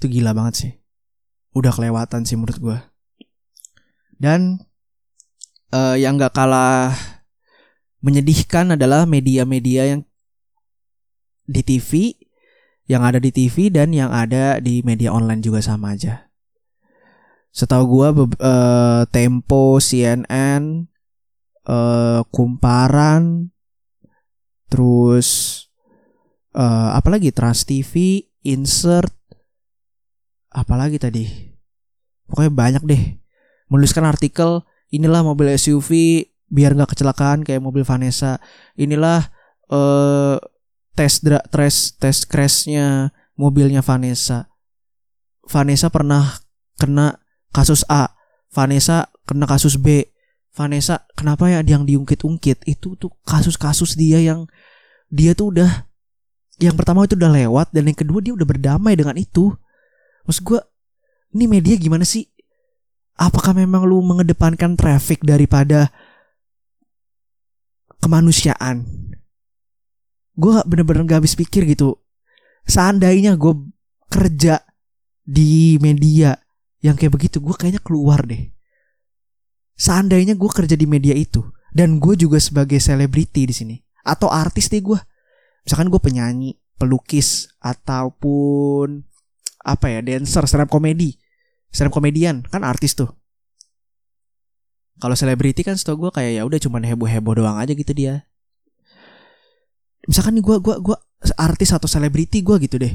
Itu 0.00 0.10
gila 0.10 0.36
banget 0.36 0.54
sih. 0.54 0.72
Udah 1.52 1.72
kelewatan 1.72 2.24
sih 2.24 2.36
menurut 2.36 2.58
gue 2.58 2.78
dan 4.22 4.62
uh, 5.74 5.98
yang 5.98 6.14
nggak 6.14 6.30
kalah 6.30 6.94
menyedihkan 7.98 8.78
adalah 8.78 9.02
media-media 9.02 9.98
yang 9.98 10.00
di 11.42 11.62
TV, 11.66 12.14
yang 12.86 13.02
ada 13.02 13.18
di 13.18 13.34
TV 13.34 13.66
dan 13.74 13.90
yang 13.90 14.14
ada 14.14 14.62
di 14.62 14.78
media 14.86 15.10
online 15.10 15.42
juga 15.42 15.58
sama 15.58 15.98
aja. 15.98 16.30
Setahu 17.52 17.84
gua 17.84 18.08
uh, 18.16 19.04
Tempo, 19.12 19.76
CNN, 19.76 20.88
uh, 21.68 22.24
Kumparan, 22.32 23.52
terus 24.72 25.60
uh, 26.56 26.96
apalagi 26.96 27.28
Trans 27.28 27.68
TV, 27.68 28.24
Insert, 28.48 29.12
apalagi 30.48 30.96
tadi. 30.96 31.28
Pokoknya 32.24 32.52
banyak 32.52 32.82
deh. 32.88 33.02
Menuliskan 33.68 34.08
artikel 34.08 34.64
inilah 34.88 35.20
mobil 35.20 35.52
SUV 35.52 36.24
biar 36.52 36.76
nggak 36.76 36.96
kecelakaan 36.96 37.44
kayak 37.44 37.60
mobil 37.60 37.84
Vanessa. 37.84 38.40
Inilah 38.80 39.28
uh, 39.68 40.36
tes 40.92 41.20
dra 41.24 41.40
tes 41.48 41.96
tes 41.96 42.24
crashnya 42.28 43.12
mobilnya 43.36 43.84
Vanessa. 43.84 44.48
Vanessa 45.48 45.92
pernah 45.92 46.40
kena 46.80 47.21
kasus 47.52 47.86
A, 47.86 48.12
Vanessa 48.50 49.12
kena 49.28 49.46
kasus 49.46 49.78
B. 49.78 50.08
Vanessa 50.52 51.08
kenapa 51.16 51.48
ya 51.48 51.64
yang 51.64 51.88
diungkit-ungkit 51.88 52.68
itu 52.68 52.92
tuh 53.00 53.12
kasus-kasus 53.24 53.96
dia 53.96 54.20
yang 54.20 54.44
dia 55.08 55.32
tuh 55.32 55.48
udah 55.48 55.88
yang 56.60 56.76
pertama 56.76 57.08
itu 57.08 57.16
udah 57.16 57.32
lewat 57.32 57.72
dan 57.72 57.88
yang 57.88 57.96
kedua 57.96 58.20
dia 58.20 58.36
udah 58.36 58.44
berdamai 58.44 58.92
dengan 58.92 59.16
itu. 59.16 59.56
Maksud 60.28 60.42
gue 60.44 60.60
ini 61.32 61.48
media 61.48 61.80
gimana 61.80 62.04
sih? 62.04 62.32
apakah 63.22 63.52
memang 63.52 63.84
lu 63.84 64.00
mengedepankan 64.02 64.74
traffic 64.74 65.20
daripada 65.22 65.92
kemanusiaan 68.02 68.82
gue 70.32 70.54
bener-bener 70.64 71.06
gak 71.06 71.22
habis 71.22 71.36
pikir 71.38 71.68
gitu 71.68 72.00
seandainya 72.66 73.36
gue 73.36 73.52
kerja 74.10 74.64
di 75.22 75.76
media 75.78 76.34
yang 76.82 76.98
kayak 76.98 77.14
begitu 77.14 77.38
gue 77.38 77.54
kayaknya 77.54 77.80
keluar 77.80 78.26
deh. 78.26 78.50
Seandainya 79.78 80.34
gue 80.34 80.50
kerja 80.50 80.74
di 80.74 80.84
media 80.84 81.14
itu 81.14 81.40
dan 81.72 81.96
gue 82.02 82.18
juga 82.18 82.36
sebagai 82.42 82.76
selebriti 82.82 83.48
di 83.48 83.54
sini 83.54 83.76
atau 84.02 84.28
artis 84.28 84.68
deh 84.68 84.82
gue 84.82 84.98
misalkan 85.62 85.88
gue 85.88 86.00
penyanyi 86.02 86.58
pelukis 86.76 87.54
ataupun 87.62 89.06
apa 89.62 89.86
ya 89.86 90.02
dancer 90.02 90.42
stand 90.50 90.66
komedi 90.66 91.14
stand 91.70 91.94
komedian 91.94 92.42
kan 92.44 92.66
artis 92.66 92.98
tuh. 92.98 93.08
Kalau 95.00 95.18
selebriti 95.18 95.66
kan 95.66 95.74
setahu 95.74 96.06
gue 96.06 96.10
kayak 96.14 96.32
ya 96.38 96.42
udah 96.46 96.58
cuman 96.62 96.86
heboh 96.86 97.10
heboh 97.10 97.34
doang 97.34 97.58
aja 97.58 97.74
gitu 97.74 97.90
dia. 97.90 98.22
Misalkan 100.06 100.38
nih 100.38 100.44
gue 100.46 100.56
gua 100.62 100.78
gua 100.78 100.98
artis 101.38 101.74
atau 101.74 101.90
selebriti 101.90 102.42
gue 102.42 102.54
gitu 102.62 102.78
deh. 102.78 102.94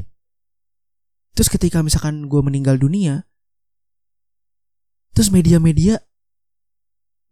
Terus 1.36 1.52
ketika 1.52 1.84
misalkan 1.84 2.32
gue 2.32 2.42
meninggal 2.44 2.80
dunia 2.80 3.28
terus 5.18 5.34
media-media 5.34 5.98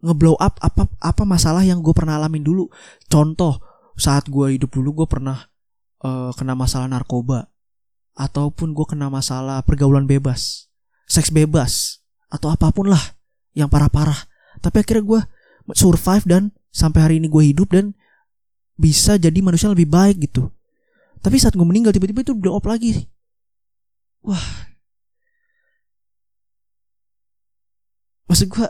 ngeblow 0.02 0.34
up 0.42 0.58
apa 0.58 0.90
apa 0.98 1.22
masalah 1.22 1.62
yang 1.62 1.86
gue 1.86 1.94
pernah 1.94 2.18
alamin 2.18 2.42
dulu. 2.42 2.66
Contoh 3.06 3.62
saat 3.94 4.26
gue 4.26 4.58
hidup 4.58 4.74
dulu 4.74 5.06
gue 5.06 5.08
pernah 5.08 5.46
uh, 6.02 6.34
kena 6.34 6.58
masalah 6.58 6.90
narkoba. 6.90 7.46
Ataupun 8.18 8.74
gue 8.74 8.86
kena 8.90 9.14
masalah 9.14 9.62
pergaulan 9.62 10.10
bebas. 10.10 10.66
Seks 11.06 11.30
bebas. 11.30 12.02
Atau 12.34 12.50
apa 12.50 12.74
pun 12.74 12.90
lah 12.90 13.14
yang 13.54 13.70
parah-parah. 13.70 14.18
Tapi 14.66 14.82
akhirnya 14.82 15.06
gue 15.06 15.22
survive 15.78 16.26
dan 16.26 16.44
sampai 16.74 17.00
hari 17.06 17.16
ini 17.22 17.30
gue 17.30 17.54
hidup 17.54 17.70
dan 17.70 17.94
bisa 18.82 19.22
jadi 19.22 19.46
manusia 19.46 19.70
lebih 19.70 19.94
baik 19.94 20.26
gitu. 20.26 20.50
Tapi 21.22 21.38
saat 21.38 21.54
gue 21.54 21.68
meninggal 21.70 21.94
tiba-tiba 21.94 22.26
itu 22.26 22.34
blow 22.34 22.58
up 22.58 22.66
lagi. 22.66 23.06
Wah 24.26 24.74
maksud 28.36 28.52
gue 28.52 28.68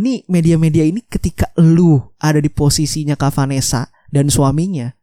ini 0.00 0.24
media-media 0.24 0.88
ini 0.88 1.04
ketika 1.04 1.52
lu 1.60 2.00
ada 2.16 2.40
di 2.40 2.48
posisinya 2.48 3.12
Kak 3.12 3.36
Vanessa 3.36 3.92
dan 4.08 4.32
suaminya 4.32 4.96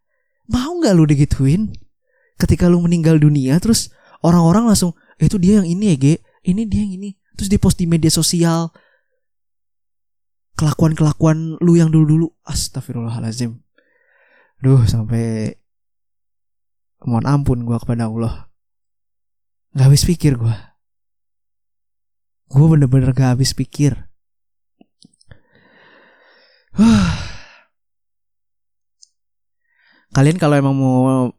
mau 0.50 0.82
nggak 0.82 0.94
lu 0.98 1.06
digituin? 1.06 1.70
Ketika 2.34 2.66
lu 2.66 2.82
meninggal 2.82 3.22
dunia 3.22 3.62
terus 3.62 3.94
orang-orang 4.26 4.66
langsung 4.66 4.98
eh, 5.22 5.30
itu 5.30 5.38
dia 5.38 5.62
yang 5.62 5.70
ini 5.70 5.94
ya 5.94 5.96
Ge. 6.02 6.16
Ini 6.42 6.66
dia 6.66 6.82
yang 6.82 6.98
ini. 6.98 7.14
Terus 7.38 7.48
di 7.54 7.62
post 7.62 7.78
di 7.78 7.86
media 7.86 8.10
sosial. 8.10 8.74
Kelakuan-kelakuan 10.58 11.62
lu 11.62 11.78
yang 11.78 11.94
dulu-dulu. 11.94 12.34
Astagfirullahalazim 12.44 13.62
duh 14.64 14.80
sampai 14.88 15.54
mohon 17.06 17.30
ampun 17.30 17.62
gue 17.62 17.78
kepada 17.78 18.10
Allah. 18.10 18.50
Nggak 19.78 19.86
habis 19.86 20.04
pikir 20.10 20.42
gue 20.42 20.73
gue 22.54 22.68
bener-bener 22.70 23.10
gak 23.18 23.34
habis 23.38 23.58
pikir. 23.58 23.98
Kalian 30.14 30.38
kalau 30.38 30.54
emang 30.54 30.78
mau 30.78 31.34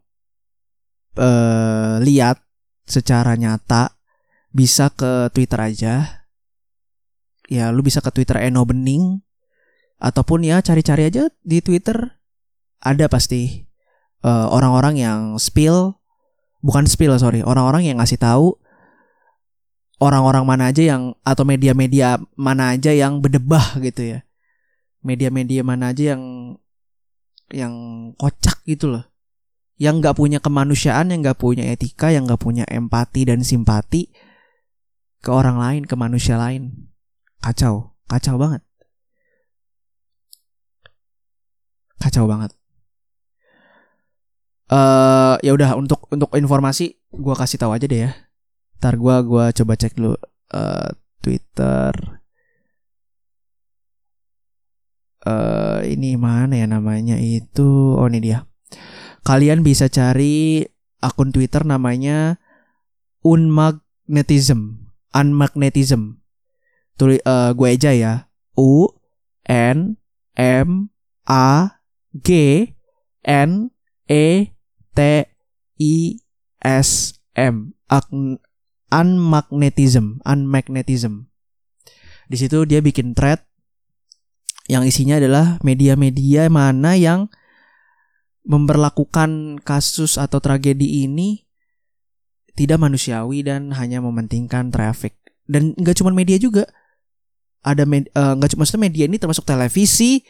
uh, 1.15 1.95
lihat 2.03 2.43
secara 2.83 3.39
nyata 3.39 3.95
bisa 4.51 4.91
ke 4.91 5.31
Twitter 5.31 5.59
aja. 5.63 5.95
Ya 7.47 7.71
lu 7.71 7.79
bisa 7.85 8.03
ke 8.03 8.11
Twitter 8.11 8.41
Eno 8.43 8.67
Bening 8.67 9.23
ataupun 10.03 10.43
ya 10.43 10.59
cari-cari 10.59 11.07
aja 11.07 11.31
di 11.39 11.63
Twitter. 11.63 12.19
Ada 12.83 13.07
pasti 13.07 13.63
orang 14.25 14.49
orang-orang 14.51 14.95
yang 14.97 15.19
spill 15.37 16.01
bukan 16.65 16.89
spill 16.89 17.13
sorry 17.21 17.45
orang-orang 17.45 17.93
yang 17.93 18.01
ngasih 18.01 18.17
tahu 18.17 18.57
orang-orang 19.99 20.43
mana 20.43 20.63
aja 20.71 20.83
yang 20.95 21.15
atau 21.23 21.47
media-media 21.47 22.19
mana 22.35 22.75
aja 22.75 22.91
yang 22.91 23.23
berdebah 23.23 23.79
gitu 23.79 24.17
ya. 24.17 24.19
Media-media 25.05 25.61
mana 25.61 25.93
aja 25.93 26.15
yang 26.15 26.55
yang 27.53 27.73
kocak 28.17 28.59
gitu 28.67 28.91
loh. 28.91 29.05
Yang 29.75 29.95
nggak 30.01 30.15
punya 30.17 30.39
kemanusiaan 30.39 31.11
yang 31.11 31.19
nggak 31.23 31.39
punya 31.39 31.63
etika 31.67 32.11
yang 32.11 32.27
nggak 32.27 32.41
punya 32.41 32.63
empati 32.67 33.27
dan 33.27 33.43
simpati 33.43 34.11
ke 35.19 35.29
orang 35.31 35.59
lain 35.59 35.83
ke 35.87 35.95
manusia 35.95 36.39
lain. 36.39 36.91
Kacau. 37.39 37.95
Kacau 38.05 38.35
banget. 38.37 38.61
Kacau 42.01 42.25
banget. 42.27 42.51
Uh, 44.65 45.37
ya 45.45 45.53
udah 45.53 45.77
untuk 45.77 46.09
untuk 46.09 46.33
informasi 46.33 46.97
gue 47.13 47.35
kasih 47.37 47.61
tahu 47.61 47.77
aja 47.77 47.85
deh 47.85 48.09
ya 48.09 48.24
ntar 48.79 48.99
gue 48.99 49.15
gua 49.25 49.51
coba 49.55 49.73
cek 49.75 49.97
dulu 49.97 50.15
uh, 50.53 50.89
Twitter. 51.23 51.91
Uh, 55.25 55.81
ini 55.89 56.13
mana 56.21 56.53
ya 56.53 56.69
namanya 56.69 57.17
itu? 57.17 57.97
Oh 57.97 58.05
ini 58.05 58.21
dia. 58.21 58.45
Kalian 59.25 59.65
bisa 59.65 59.89
cari 59.89 60.61
akun 61.01 61.33
Twitter 61.33 61.65
namanya 61.65 62.37
unmagnetism. 63.25 64.85
Unmagnetism. 65.17 66.21
Tulis 66.93 67.19
uh, 67.25 67.57
gue 67.57 67.69
aja 67.73 67.89
ya. 67.89 68.13
U 68.53 68.93
n 69.49 69.97
m 70.37 70.69
a 71.25 71.81
g 72.13 72.29
n 73.25 73.51
e 74.05 74.25
t 74.93 74.99
i 75.81 75.95
s 76.61 77.17
m 77.33 77.73
unmagnetism 78.93 80.21
unmagnetism. 80.25 81.29
Di 82.25 82.37
situ 82.37 82.65
dia 82.65 82.81
bikin 82.81 83.13
thread 83.13 83.41
yang 84.65 84.81
isinya 84.81 85.21
adalah 85.21 85.61
media-media 85.61 86.49
mana 86.49 86.97
yang 86.97 87.29
memperlakukan 88.45 89.61
kasus 89.61 90.17
atau 90.17 90.41
tragedi 90.41 91.05
ini 91.05 91.45
tidak 92.57 92.81
manusiawi 92.81 93.45
dan 93.45 93.73
hanya 93.77 94.01
mementingkan 94.01 94.73
traffic. 94.73 95.17
Dan 95.45 95.77
nggak 95.77 96.01
cuma 96.01 96.09
media 96.13 96.41
juga. 96.41 96.65
Ada 97.65 97.85
med, 97.85 98.09
uh, 98.13 98.37
nggak 98.37 98.53
cuma 98.53 98.65
media 98.77 99.09
ini 99.09 99.17
termasuk 99.17 99.45
televisi 99.45 100.21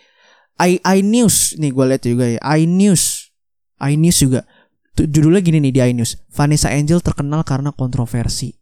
i 0.60 0.80
i 0.80 1.00
news. 1.04 1.56
Nih 1.60 1.72
gue 1.72 1.86
lihat 1.88 2.04
juga 2.04 2.26
ya 2.28 2.40
i 2.56 2.68
news. 2.68 3.32
I 3.80 4.00
news 4.00 4.20
juga 4.20 4.48
judulnya 4.96 5.44
gini 5.44 5.60
nih 5.60 5.74
di 5.76 5.80
i 5.84 5.92
news 5.92 6.16
Vanessa 6.32 6.72
Angel 6.72 7.04
terkenal 7.04 7.44
karena 7.44 7.76
kontroversi 7.76 8.56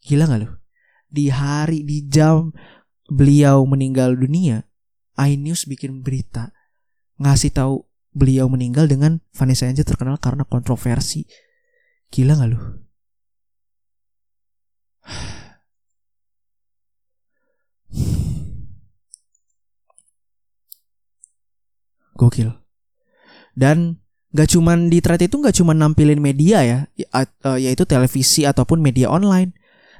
gila 0.00 0.24
nggak 0.24 0.40
lo 0.40 0.64
di 1.08 1.28
hari 1.28 1.84
di 1.84 2.08
jam 2.08 2.48
beliau 3.08 3.64
meninggal 3.68 4.16
dunia 4.16 4.64
iNews 5.18 5.68
bikin 5.68 6.00
berita 6.00 6.52
ngasih 7.18 7.52
tahu 7.52 7.88
beliau 8.18 8.50
meninggal 8.50 8.90
dengan 8.90 9.22
Vanessa 9.30 9.70
Angel 9.70 9.86
terkenal 9.86 10.18
karena 10.18 10.42
kontroversi. 10.42 11.22
Gila 12.10 12.34
gak 12.34 12.50
lu? 12.50 12.58
Gokil. 22.18 22.50
Dan 23.54 24.02
gak 24.32 24.48
cuman 24.52 24.92
di 24.92 25.00
thread 25.00 25.24
itu 25.24 25.40
gak 25.40 25.56
cuman 25.56 25.76
nampilin 25.88 26.20
media 26.20 26.60
ya, 26.64 26.78
ya 26.96 27.06
eh, 27.24 27.58
yaitu 27.64 27.88
televisi 27.88 28.44
ataupun 28.44 28.80
media 28.80 29.08
online. 29.08 29.56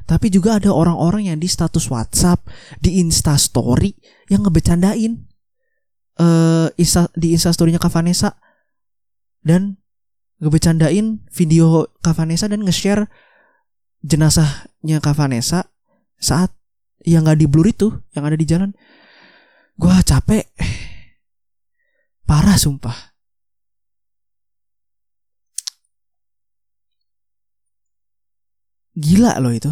Tapi 0.09 0.33
juga 0.33 0.57
ada 0.57 0.73
orang-orang 0.73 1.29
yang 1.29 1.37
di 1.37 1.45
status 1.45 1.93
WhatsApp, 1.93 2.41
di 2.81 2.97
Insta 2.97 3.37
Story 3.37 3.93
yang 4.33 4.41
ngebecandain 4.41 5.29
uh, 6.17 6.69
Insta, 6.81 7.13
di 7.13 7.37
Instastorynya 7.37 7.77
Kak 7.77 7.93
Vanessa 7.93 8.41
dan 9.45 9.77
ngebecandain 10.41 11.29
video 11.29 11.93
Kak 12.03 12.19
Vanessa 12.19 12.47
dan 12.51 12.63
nge-share 12.63 13.11
jenazahnya 14.01 15.03
Kak 15.03 15.13
Vanessa 15.19 15.71
saat 16.19 16.55
yang 17.07 17.27
nggak 17.27 17.39
di 17.39 17.47
blur 17.47 17.67
itu 17.71 17.89
yang 18.15 18.27
ada 18.27 18.37
di 18.39 18.47
jalan. 18.47 18.75
Gua 19.79 20.03
capek, 20.03 20.51
parah 22.27 22.59
sumpah. 22.59 23.08
Gila 28.99 29.39
loh 29.39 29.55
itu. 29.55 29.71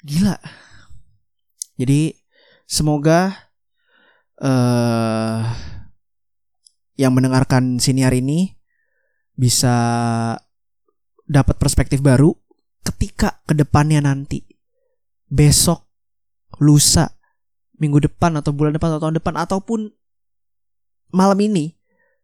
Gila. 0.00 0.40
Jadi 1.76 2.16
semoga 2.64 3.52
uh, 4.40 5.44
yang 6.96 7.12
mendengarkan 7.12 7.76
siniar 7.76 8.16
ini 8.16 8.56
bisa 9.36 9.76
dapat 11.28 11.56
perspektif 11.60 12.00
baru 12.00 12.32
ketika 12.84 13.44
ke 13.44 13.52
depannya 13.52 14.00
nanti 14.00 14.44
besok, 15.28 15.88
lusa, 16.56 17.20
minggu 17.76 18.00
depan 18.00 18.40
atau 18.40 18.56
bulan 18.56 18.72
depan 18.72 18.96
atau 18.96 19.08
tahun 19.08 19.20
depan 19.20 19.34
ataupun 19.36 19.80
malam 21.12 21.38
ini 21.40 21.76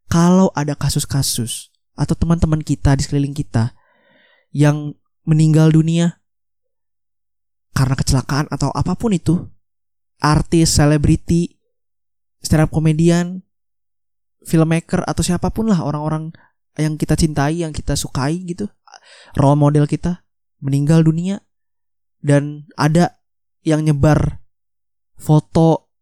kalau 0.09 0.49
ada 0.57 0.73
kasus-kasus 0.73 1.73
atau 1.97 2.13
teman-teman 2.17 2.61
kita 2.61 2.97
di 2.97 3.05
sekeliling 3.05 3.37
kita 3.37 3.77
yang 4.57 4.97
meninggal 5.29 5.69
dunia 5.69 6.17
karena 7.77 7.93
kecelakaan 7.93 8.49
atau 8.49 8.73
apa 8.73 8.97
pun 8.97 9.13
itu, 9.13 9.37
artis, 10.17 10.81
selebriti, 10.81 11.61
stand 12.41 12.65
up 12.65 12.73
komedian, 12.73 13.45
filmmaker 14.49 15.05
atau 15.05 15.21
siapa 15.21 15.53
pun 15.53 15.69
lah 15.69 15.85
orang-orang 15.85 16.33
yang 16.81 16.97
kita 16.97 17.21
cintai, 17.21 17.61
yang 17.61 17.77
kita 17.77 17.93
sukai 18.01 18.41
gitu, 18.49 18.65
role 19.37 19.61
model 19.61 19.85
kita 19.85 20.25
meninggal 20.65 21.05
dunia. 21.05 21.45
Dan 22.25 22.65
ada 22.81 23.21
yang 23.61 23.85
nyebar 23.85 24.41
foto 25.21 25.93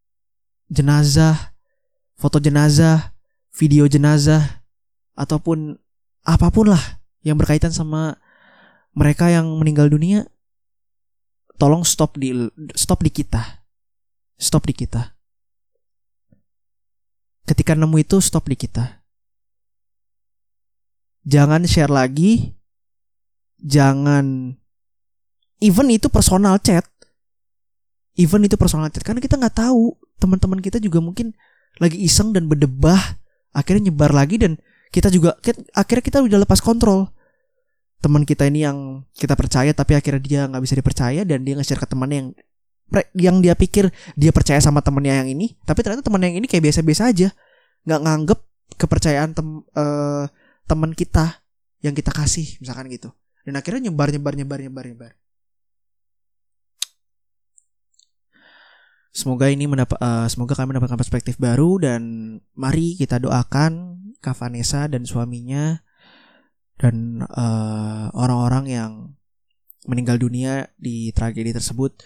jenazah, 0.71 1.59
foto 2.15 2.39
jenazah, 2.39 3.19
video 3.51 3.91
jenazah 3.91 4.63
ataupun 5.19 5.75
apa 6.23 6.55
pun 6.55 6.71
lah 6.71 7.03
yang 7.27 7.35
berkaitan 7.35 7.75
sama 7.75 8.15
mereka 8.95 9.31
yang 9.31 9.47
meninggal 9.59 9.91
dunia 9.91 10.27
tolong 11.59 11.83
stop 11.87 12.19
di 12.19 12.35
stop 12.75 13.03
di 13.03 13.11
kita. 13.11 13.67
Stop 14.35 14.67
di 14.67 14.75
kita. 14.75 15.15
Ketika 17.47 17.79
nemu 17.79 18.03
itu 18.03 18.19
stop 18.19 18.51
di 18.51 18.57
kita. 18.59 19.05
Jangan 21.27 21.67
share 21.69 21.93
lagi. 21.93 22.55
Jangan 23.65 24.59
even 25.65 25.89
itu 25.89 26.13
personal 26.13 26.61
chat 26.61 26.85
even 28.21 28.45
itu 28.45 28.61
personal 28.61 28.93
chat 28.93 29.01
karena 29.01 29.25
kita 29.25 29.41
nggak 29.41 29.57
tahu 29.57 29.97
teman-teman 30.21 30.61
kita 30.61 30.77
juga 30.77 31.01
mungkin 31.01 31.33
lagi 31.81 31.99
iseng 31.99 32.31
dan 32.37 32.47
berdebah 32.47 33.19
akhirnya 33.57 33.91
nyebar 33.91 34.15
lagi 34.15 34.39
dan 34.39 34.61
kita 34.95 35.11
juga 35.11 35.35
akhirnya 35.75 36.05
kita 36.05 36.19
udah 36.23 36.39
lepas 36.47 36.63
kontrol 36.63 37.11
teman 38.05 38.29
kita 38.29 38.45
ini 38.45 38.69
yang 38.69 39.09
kita 39.17 39.33
percaya 39.33 39.73
tapi 39.73 39.97
akhirnya 39.97 40.21
dia 40.21 40.41
nggak 40.45 40.61
bisa 40.61 40.77
dipercaya 40.77 41.25
dan 41.25 41.41
dia 41.41 41.57
nge-share 41.57 41.81
ke 41.81 41.89
temannya 41.89 42.17
yang 42.21 42.29
yang 43.17 43.37
dia 43.41 43.57
pikir 43.57 43.89
dia 44.13 44.29
percaya 44.29 44.61
sama 44.61 44.85
temennya 44.85 45.25
yang 45.25 45.33
ini 45.33 45.57
tapi 45.65 45.81
ternyata 45.81 46.05
teman 46.05 46.21
yang 46.21 46.37
ini 46.37 46.45
kayak 46.45 46.69
biasa-biasa 46.69 47.09
aja. 47.09 47.33
Nggak 47.89 48.01
nganggep 48.05 48.41
kepercayaan 48.77 49.31
tem 49.33 49.49
uh, 49.73 50.29
teman 50.69 50.93
kita 50.93 51.41
yang 51.81 51.97
kita 51.97 52.13
kasih 52.13 52.61
misalkan 52.61 52.93
gitu. 52.93 53.09
Dan 53.49 53.57
akhirnya 53.57 53.89
nyebar 53.89 54.13
nyebar 54.13 54.37
nyebar 54.37 54.61
nyebar 54.61 54.85
nyebar. 54.85 55.13
Semoga 59.15 59.47
ini 59.47 59.65
mendapat 59.71 59.97
uh, 60.03 60.27
semoga 60.27 60.59
kami 60.59 60.75
mendapatkan 60.75 60.99
perspektif 60.99 61.39
baru 61.39 61.79
dan 61.81 62.03
mari 62.53 62.99
kita 62.99 63.17
doakan 63.23 63.97
Kak 64.19 64.41
dan 64.91 65.05
suaminya 65.05 65.85
dan 66.79 67.23
uh, 67.31 68.11
orang-orang 68.13 68.65
yang 68.67 68.93
meninggal 69.87 70.17
dunia 70.17 70.73
di 70.81 71.13
tragedi 71.13 71.55
tersebut 71.55 72.03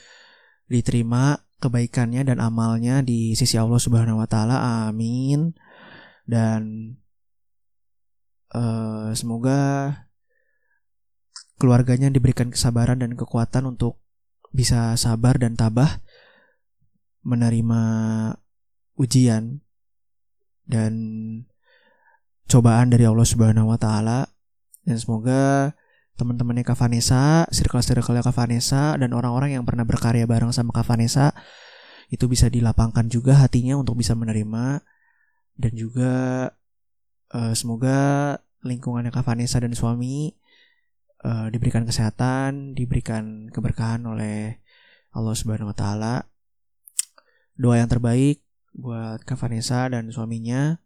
diterima 0.69 1.41
kebaikannya 1.59 2.23
dan 2.27 2.39
amalnya 2.39 3.03
di 3.03 3.35
sisi 3.35 3.59
Allah 3.59 3.81
Subhanahu 3.81 4.21
wa 4.21 4.29
taala. 4.29 4.87
Amin. 4.87 5.57
Dan 6.29 6.95
uh, 8.53 9.11
semoga 9.17 9.91
keluarganya 11.59 12.13
diberikan 12.13 12.53
kesabaran 12.55 13.03
dan 13.03 13.19
kekuatan 13.19 13.67
untuk 13.75 13.99
bisa 14.55 14.95
sabar 14.95 15.37
dan 15.37 15.59
tabah 15.59 16.01
menerima 17.27 17.83
ujian 18.95 19.61
dan 20.69 20.95
cobaan 22.49 22.89
dari 22.89 23.05
Allah 23.05 23.27
Subhanahu 23.27 23.73
wa 23.75 23.79
taala 23.81 24.38
dan 24.89 24.97
semoga 24.97 25.77
teman-temannya 26.17 26.65
Kak 26.65 26.81
Vanessa, 26.81 27.45
circle-circle 27.53 28.25
Kak 28.25 28.33
Vanessa 28.33 28.97
dan 28.97 29.13
orang-orang 29.13 29.61
yang 29.61 29.69
pernah 29.69 29.85
berkarya 29.85 30.25
bareng 30.25 30.49
sama 30.51 30.73
Kak 30.73 30.89
Vanessa 30.89 31.37
itu 32.09 32.25
bisa 32.25 32.49
dilapangkan 32.49 33.05
juga 33.13 33.37
hatinya 33.37 33.77
untuk 33.77 34.01
bisa 34.01 34.17
menerima 34.17 34.81
dan 35.61 35.73
juga 35.77 36.13
uh, 37.37 37.53
semoga 37.53 38.35
lingkungannya 38.65 39.13
Kak 39.13 39.29
Vanessa 39.29 39.61
dan 39.61 39.77
suami 39.77 40.33
uh, 41.29 41.53
diberikan 41.53 41.85
kesehatan, 41.85 42.73
diberikan 42.73 43.53
keberkahan 43.53 44.03
oleh 44.09 44.57
Allah 45.13 45.35
Subhanahu 45.37 45.71
wa 45.71 45.77
taala 45.77 46.15
doa 47.61 47.77
yang 47.77 47.93
terbaik 47.93 48.41
buat 48.73 49.21
Kak 49.29 49.37
Vanessa 49.37 49.91
dan 49.93 50.09
suaminya. 50.09 50.81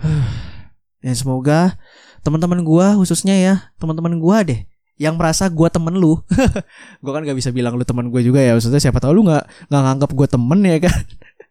Dan 1.04 1.12
semoga 1.12 1.76
teman-teman 2.24 2.64
gua 2.64 2.96
khususnya 2.96 3.36
ya, 3.36 3.54
teman-teman 3.76 4.16
gua 4.16 4.40
deh 4.40 4.64
yang 4.96 5.20
merasa 5.20 5.52
gua 5.52 5.68
temen 5.68 5.92
lu. 5.92 6.16
gua 7.04 7.12
kan 7.12 7.22
gak 7.28 7.36
bisa 7.36 7.52
bilang 7.52 7.76
lu 7.76 7.84
teman 7.84 8.08
gue 8.08 8.24
juga 8.24 8.40
ya. 8.40 8.56
Maksudnya 8.56 8.80
siapa 8.80 9.04
tahu 9.04 9.20
lu 9.20 9.28
nggak 9.28 9.68
nggak 9.68 9.82
nganggap 9.84 10.10
gua 10.16 10.26
temen 10.26 10.60
ya 10.64 10.78
kan. 10.80 10.98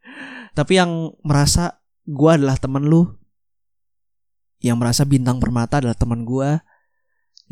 Tapi 0.58 0.74
yang 0.82 1.13
merasa 1.22 1.78
gua 2.10 2.42
adalah 2.42 2.58
temen 2.58 2.89
lu. 2.89 3.06
Yang 4.63 4.78
merasa 4.82 5.04
bintang 5.06 5.38
permata 5.38 5.78
adalah 5.78 5.94
teman 5.94 6.26
gua 6.26 6.66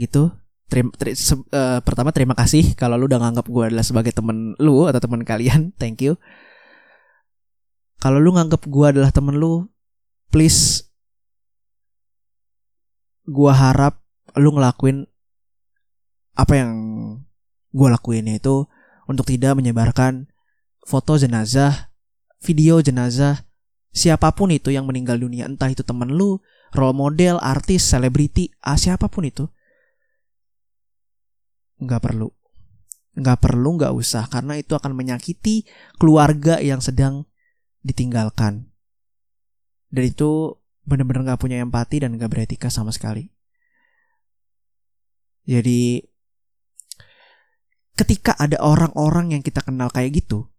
gitu 0.02 0.34
terima, 0.72 0.90
ter, 0.96 1.12
se, 1.20 1.36
uh, 1.36 1.84
pertama 1.84 2.16
terima 2.16 2.32
kasih 2.32 2.80
kalau 2.80 2.96
lu 2.96 3.12
udah 3.12 3.20
nganggap 3.20 3.46
gue 3.52 3.64
adalah 3.68 3.84
sebagai 3.84 4.16
temen 4.16 4.56
lu 4.56 4.88
atau 4.88 5.04
teman 5.04 5.28
kalian 5.28 5.76
thank 5.76 6.00
you 6.00 6.16
kalau 8.00 8.24
lu 8.24 8.32
nganggap 8.32 8.64
gue 8.64 8.86
adalah 8.88 9.12
temen 9.12 9.36
lu 9.36 9.68
please 10.32 10.88
gue 13.28 13.52
harap 13.52 14.02
lu 14.40 14.56
ngelakuin 14.56 15.06
apa 16.34 16.54
yang 16.56 16.72
gue 17.72 17.88
lakuin 17.88 18.28
itu 18.32 18.66
untuk 19.06 19.28
tidak 19.28 19.60
menyebarkan 19.60 20.32
foto 20.88 21.20
jenazah 21.20 21.92
video 22.42 22.80
jenazah 22.80 23.44
siapa 23.92 24.32
pun 24.32 24.50
itu 24.50 24.72
yang 24.72 24.88
meninggal 24.88 25.20
dunia 25.20 25.46
entah 25.46 25.68
itu 25.68 25.84
temen 25.84 26.10
lu 26.10 26.40
role 26.72 26.96
model 26.96 27.36
artis 27.44 27.84
selebriti 27.84 28.52
ah, 28.64 28.80
siapa 28.80 29.12
pun 29.12 29.28
itu. 29.28 29.46
Nggak 31.84 32.02
perlu. 32.02 32.32
Nggak 33.12 33.40
perlu 33.44 33.70
nggak 33.76 33.94
usah 33.94 34.24
karena 34.32 34.56
itu 34.56 34.72
akan 34.72 34.96
menyakiti 34.96 35.68
keluarga 36.00 36.64
yang 36.64 36.80
sedang 36.80 37.28
ditinggalkan. 37.84 38.72
Dan 39.92 40.04
itu 40.08 40.56
benar-benar 40.86 41.34
nggak 41.34 41.42
punya 41.42 41.62
empati 41.62 42.02
dan 42.02 42.18
nggak 42.18 42.32
beretika 42.32 42.68
sama 42.68 42.94
sekali. 42.94 43.30
Jadi 45.46 46.02
ketika 47.98 48.34
ada 48.38 48.58
orang-orang 48.62 49.38
yang 49.38 49.42
kita 49.46 49.62
kenal 49.62 49.94
kayak 49.94 50.24
gitu 50.24 50.50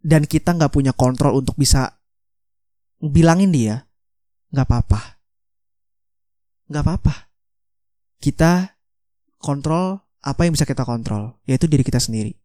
dan 0.00 0.24
kita 0.28 0.56
nggak 0.56 0.72
punya 0.72 0.92
kontrol 0.92 1.40
untuk 1.40 1.56
bisa 1.56 2.00
bilangin 3.00 3.52
dia 3.52 3.88
nggak 4.52 4.66
apa-apa. 4.66 5.00
Nggak 6.68 6.84
apa-apa. 6.84 7.14
Kita 8.20 8.76
kontrol 9.40 10.04
apa 10.20 10.44
yang 10.44 10.52
bisa 10.52 10.68
kita 10.68 10.84
kontrol, 10.84 11.40
yaitu 11.48 11.64
diri 11.64 11.80
kita 11.80 11.96
sendiri. 11.96 12.36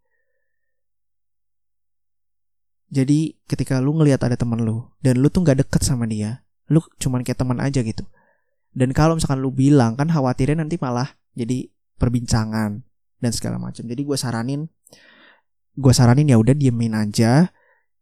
Jadi 2.89 3.33
ketika 3.49 3.81
lu 3.81 3.97
ngelihat 3.97 4.21
ada 4.23 4.37
teman 4.37 4.61
lu 4.61 4.85
dan 5.01 5.17
lu 5.17 5.27
tuh 5.33 5.41
nggak 5.41 5.65
deket 5.65 5.81
sama 5.81 6.05
dia, 6.05 6.45
lu 6.69 6.81
cuman 7.01 7.25
kayak 7.25 7.41
teman 7.41 7.57
aja 7.57 7.81
gitu. 7.81 8.05
Dan 8.75 8.91
kalau 8.91 9.15
misalkan 9.17 9.41
lu 9.41 9.49
bilang 9.49 9.95
kan 9.95 10.11
khawatirnya 10.11 10.61
nanti 10.61 10.77
malah 10.77 11.15
jadi 11.33 11.71
perbincangan 11.97 12.83
dan 13.23 13.31
segala 13.31 13.57
macam. 13.57 13.87
Jadi 13.87 14.01
gue 14.03 14.17
saranin, 14.19 14.67
gue 15.73 15.93
saranin 15.95 16.27
ya 16.29 16.37
udah 16.37 16.53
diemin 16.53 16.93
aja, 16.93 17.49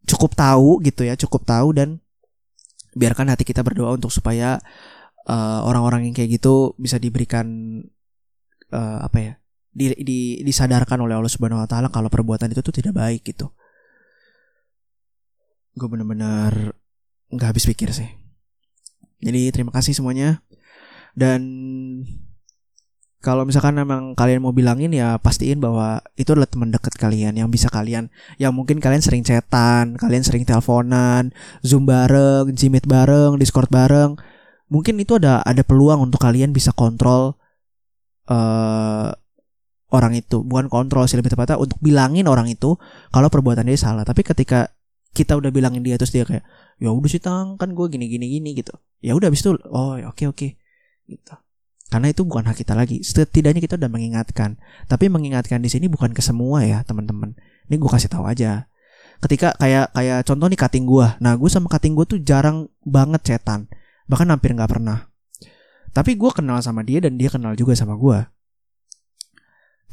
cukup 0.04 0.36
tahu 0.36 0.82
gitu 0.84 1.06
ya, 1.08 1.16
cukup 1.16 1.46
tahu 1.46 1.72
dan 1.78 2.04
biarkan 2.94 3.32
hati 3.32 3.46
kita 3.46 3.62
berdoa 3.66 3.98
untuk 3.98 4.14
supaya 4.14 4.62
uh, 5.30 5.60
orang-orang 5.66 6.10
yang 6.10 6.14
kayak 6.14 6.38
gitu 6.42 6.78
bisa 6.78 7.02
diberikan 7.02 7.46
uh, 8.70 9.00
apa 9.02 9.18
ya 9.18 9.34
di, 9.74 9.90
di, 9.98 10.20
disadarkan 10.46 11.02
oleh 11.02 11.18
Allah 11.18 11.32
Subhanahu 11.32 11.66
Wa 11.66 11.70
Taala 11.70 11.88
kalau 11.90 12.08
perbuatan 12.08 12.54
itu 12.54 12.62
tuh 12.62 12.74
tidak 12.74 12.94
baik 12.94 13.26
gitu. 13.26 13.50
Gue 15.74 15.88
bener-bener 15.90 16.78
nggak 17.34 17.50
habis 17.50 17.66
pikir 17.66 17.90
sih. 17.90 18.10
Jadi 19.24 19.50
terima 19.56 19.72
kasih 19.72 19.96
semuanya 19.96 20.44
dan 21.14 21.42
kalau 23.24 23.48
misalkan 23.48 23.80
memang 23.80 24.20
kalian 24.20 24.44
mau 24.44 24.52
bilangin 24.52 24.92
ya 24.92 25.16
pastiin 25.16 25.64
bahwa 25.64 26.04
itu 26.20 26.36
adalah 26.36 26.50
teman 26.50 26.76
dekat 26.76 26.92
kalian 27.00 27.40
yang 27.40 27.48
bisa 27.48 27.72
kalian 27.72 28.12
yang 28.36 28.52
mungkin 28.52 28.84
kalian 28.84 29.00
sering 29.00 29.24
chatan, 29.24 29.96
kalian 29.96 30.28
sering 30.28 30.44
teleponan, 30.44 31.32
zoom 31.64 31.88
bareng, 31.88 32.52
jimit 32.52 32.84
bareng, 32.84 33.40
discord 33.40 33.72
bareng. 33.72 34.20
Mungkin 34.68 35.00
itu 35.00 35.16
ada 35.16 35.40
ada 35.40 35.64
peluang 35.64 36.04
untuk 36.04 36.20
kalian 36.20 36.52
bisa 36.52 36.76
kontrol 36.76 37.40
uh, 38.28 39.10
orang 39.94 40.14
itu 40.18 40.42
bukan 40.44 40.68
kontrol 40.68 41.06
sih 41.06 41.16
lebih 41.16 41.32
tepatnya 41.32 41.62
untuk 41.62 41.78
bilangin 41.80 42.26
orang 42.26 42.50
itu 42.50 42.76
kalau 43.14 43.30
perbuatan 43.30 43.70
dia 43.70 43.78
salah 43.78 44.02
tapi 44.04 44.26
ketika 44.26 44.74
kita 45.14 45.38
udah 45.38 45.54
bilangin 45.54 45.86
dia 45.86 45.96
terus 45.96 46.10
dia 46.10 46.26
kayak 46.26 46.42
ya 46.82 46.90
udah 46.90 47.10
sih 47.10 47.22
tang 47.22 47.56
kan 47.56 47.72
gue 47.72 47.86
gini 47.90 48.10
gini 48.10 48.26
gini 48.28 48.50
gitu. 48.58 48.74
Ya 49.00 49.14
udah 49.14 49.30
abis 49.30 49.46
itu 49.46 49.54
oh 49.70 49.96
ya 49.96 50.10
oke 50.10 50.26
oke 50.30 50.48
gitu. 51.08 51.34
Karena 51.88 52.10
itu 52.10 52.26
bukan 52.26 52.50
hak 52.50 52.58
kita 52.66 52.74
lagi. 52.74 53.06
Setidaknya 53.06 53.62
kita 53.62 53.78
udah 53.78 53.86
mengingatkan. 53.86 54.58
Tapi 54.90 55.14
mengingatkan 55.14 55.62
di 55.62 55.70
sini 55.70 55.86
bukan 55.86 56.10
ke 56.10 56.26
semua 56.26 56.66
ya 56.66 56.82
teman-teman. 56.82 57.38
Ini 57.70 57.78
gue 57.78 57.90
kasih 57.90 58.10
tahu 58.10 58.26
aja. 58.26 58.66
Ketika 59.22 59.54
kayak 59.62 59.94
kayak 59.94 60.20
contoh 60.26 60.50
nih 60.50 60.60
cutting 60.60 60.84
gue 60.90 61.08
nah 61.24 61.38
gue 61.38 61.48
sama 61.48 61.70
cutting 61.70 61.94
gue 61.94 62.06
tuh 62.10 62.20
jarang 62.26 62.68
banget 62.82 63.22
cetan. 63.22 63.70
Bahkan 64.10 64.28
hampir 64.34 64.52
nggak 64.58 64.72
pernah. 64.74 65.14
Tapi 65.94 66.18
gue 66.18 66.32
kenal 66.34 66.58
sama 66.66 66.82
dia 66.82 66.98
dan 66.98 67.22
dia 67.22 67.30
kenal 67.30 67.54
juga 67.54 67.78
sama 67.78 67.94
gue 67.94 68.26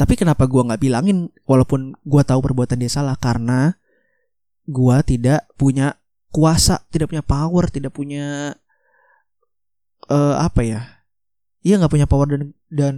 tapi 0.00 0.16
kenapa 0.16 0.48
gue 0.48 0.64
nggak 0.64 0.80
bilangin 0.80 1.28
walaupun 1.44 1.92
gue 1.92 2.22
tahu 2.24 2.40
perbuatan 2.40 2.80
dia 2.80 2.88
salah? 2.88 3.20
Karena 3.20 3.76
gue 4.70 4.96
tidak 5.02 5.50
punya 5.58 5.98
kuasa, 6.30 6.86
tidak 6.94 7.10
punya 7.10 7.24
power, 7.26 7.66
tidak 7.66 7.90
punya 7.90 8.54
uh, 10.06 10.36
apa 10.38 10.62
ya? 10.62 10.80
Iya 11.60 11.82
nggak 11.82 11.92
punya 11.92 12.06
power 12.06 12.26
dan 12.30 12.42
dan 12.70 12.94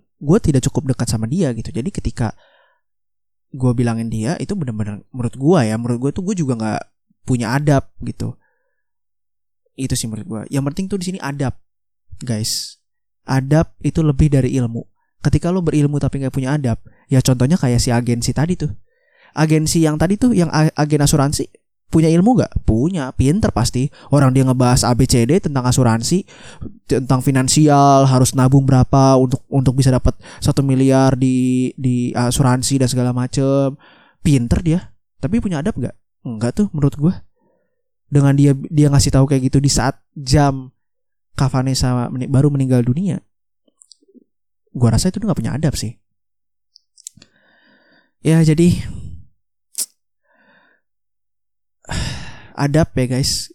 gue 0.00 0.38
tidak 0.38 0.62
cukup 0.70 0.94
dekat 0.94 1.10
sama 1.10 1.26
dia 1.26 1.50
gitu. 1.52 1.74
Jadi 1.74 1.90
ketika 1.90 2.32
gue 3.50 3.72
bilangin 3.74 4.06
dia 4.06 4.38
itu 4.38 4.54
benar-benar 4.54 5.02
menurut 5.10 5.34
gue 5.34 5.60
ya, 5.66 5.74
menurut 5.74 5.98
gue 5.98 6.10
tuh 6.14 6.22
gue 6.22 6.34
juga 6.38 6.54
nggak 6.54 6.82
punya 7.26 7.58
adab 7.58 7.90
gitu. 8.06 8.38
Itu 9.74 9.98
sih 9.98 10.06
menurut 10.06 10.26
gue. 10.26 10.40
Yang 10.54 10.64
penting 10.72 10.86
tuh 10.86 10.98
di 11.02 11.06
sini 11.12 11.18
adab, 11.18 11.58
guys. 12.22 12.78
Adab 13.26 13.74
itu 13.82 14.00
lebih 14.00 14.32
dari 14.32 14.54
ilmu 14.56 14.86
ketika 15.20 15.52
lo 15.52 15.60
berilmu 15.60 16.00
tapi 16.00 16.24
nggak 16.24 16.32
punya 16.32 16.56
adab 16.56 16.80
ya 17.12 17.20
contohnya 17.20 17.60
kayak 17.60 17.80
si 17.80 17.92
agensi 17.92 18.32
tadi 18.32 18.56
tuh 18.56 18.72
agensi 19.34 19.84
yang 19.84 19.96
tadi 20.00 20.16
tuh 20.16 20.34
yang 20.34 20.50
agen 20.52 21.02
asuransi 21.02 21.48
punya 21.90 22.06
ilmu 22.06 22.38
gak? 22.38 22.62
Punya, 22.62 23.10
pinter 23.18 23.50
pasti. 23.50 23.90
Orang 24.14 24.30
dia 24.30 24.46
ngebahas 24.46 24.86
ABCD 24.86 25.42
tentang 25.42 25.66
asuransi, 25.66 26.22
tentang 26.86 27.18
finansial, 27.18 28.06
harus 28.06 28.30
nabung 28.38 28.62
berapa 28.62 29.18
untuk 29.18 29.42
untuk 29.50 29.74
bisa 29.74 29.90
dapat 29.90 30.14
satu 30.38 30.62
miliar 30.62 31.18
di 31.18 31.74
di 31.74 32.14
asuransi 32.14 32.78
dan 32.78 32.88
segala 32.88 33.10
macem. 33.10 33.74
Pinter 34.22 34.62
dia, 34.62 34.80
tapi 35.18 35.42
punya 35.42 35.58
adab 35.58 35.74
gak? 35.82 35.98
Enggak 36.22 36.62
tuh 36.62 36.66
menurut 36.70 36.94
gue. 36.94 37.14
Dengan 38.06 38.38
dia 38.38 38.54
dia 38.70 38.86
ngasih 38.86 39.10
tahu 39.10 39.26
kayak 39.26 39.50
gitu 39.50 39.58
di 39.58 39.70
saat 39.70 39.98
jam 40.14 40.70
Kavanesa 41.34 42.10
baru 42.30 42.52
meninggal 42.52 42.86
dunia, 42.86 43.22
gua 44.74 44.94
rasa 44.94 45.10
itu 45.10 45.18
nggak 45.18 45.38
punya 45.38 45.54
adab 45.54 45.74
sih 45.74 45.98
ya 48.20 48.44
jadi 48.44 48.76
adab 52.60 52.92
ya 52.92 53.06
guys. 53.08 53.48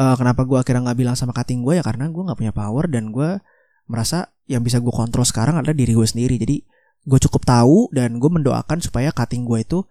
Uh, 0.00 0.16
kenapa 0.16 0.48
gue 0.48 0.56
akhirnya 0.56 0.88
nggak 0.88 0.98
bilang 0.98 1.16
sama 1.18 1.36
cutting 1.36 1.60
gue 1.60 1.76
ya 1.76 1.84
karena 1.84 2.08
gue 2.08 2.22
nggak 2.24 2.38
punya 2.40 2.54
power 2.56 2.88
dan 2.88 3.12
gue 3.12 3.36
merasa 3.84 4.32
yang 4.48 4.64
bisa 4.64 4.80
gue 4.80 4.88
kontrol 4.88 5.28
sekarang 5.28 5.60
adalah 5.60 5.76
diri 5.76 5.92
gue 5.92 6.08
sendiri. 6.08 6.40
Jadi 6.40 6.64
gue 7.04 7.18
cukup 7.28 7.44
tahu 7.44 7.92
dan 7.92 8.16
gue 8.16 8.30
mendoakan 8.32 8.80
supaya 8.80 9.12
cutting 9.12 9.44
gue 9.44 9.60
itu 9.60 9.84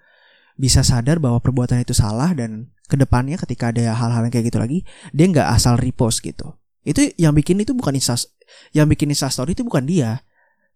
bisa 0.60 0.82
sadar 0.82 1.22
bahwa 1.22 1.38
perbuatan 1.40 1.80
itu 1.86 1.94
salah 1.96 2.34
dan 2.34 2.74
ke 2.90 2.98
depannya 2.98 3.38
ketika 3.38 3.70
ada 3.70 3.94
hal-hal 3.94 4.26
yang 4.28 4.34
kayak 4.34 4.50
gitu 4.50 4.60
lagi 4.60 4.80
dia 5.14 5.26
nggak 5.30 5.48
asal 5.54 5.78
repost 5.78 6.26
gitu. 6.26 6.58
Itu 6.82 7.14
yang 7.22 7.38
bikin 7.38 7.62
itu 7.62 7.78
bukan 7.78 7.94
insta 7.94 8.18
yang 8.74 8.90
bikin 8.90 9.14
insta 9.14 9.30
story 9.30 9.54
itu 9.54 9.62
bukan 9.62 9.86
dia. 9.86 10.26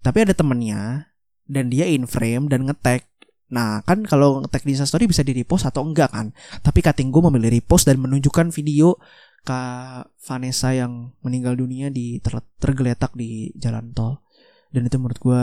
Tapi 0.03 0.29
ada 0.29 0.35
temennya 0.35 1.09
dan 1.49 1.73
dia 1.73 1.89
in 1.89 2.05
frame 2.05 2.47
dan 2.47 2.69
ngetek 2.69 3.07
Nah 3.51 3.83
kan 3.83 4.07
kalau 4.07 4.39
ngetek 4.39 4.63
di 4.63 4.79
story 4.79 5.09
bisa 5.09 5.25
di 5.25 5.35
repost 5.35 5.67
atau 5.67 5.83
enggak 5.83 6.15
kan? 6.15 6.31
Tapi 6.63 6.79
cutting 6.79 7.11
gue 7.11 7.21
memilih 7.27 7.59
repost 7.59 7.89
dan 7.89 7.99
menunjukkan 7.99 8.55
video 8.55 8.95
Kak 9.43 10.15
Vanessa 10.23 10.71
yang 10.71 11.11
meninggal 11.19 11.59
dunia 11.59 11.91
di 11.91 12.23
ter 12.23 12.39
tergeletak 12.63 13.11
di 13.17 13.51
jalan 13.59 13.91
tol. 13.91 14.23
Dan 14.71 14.87
itu 14.87 14.95
menurut 14.95 15.19
gue 15.19 15.41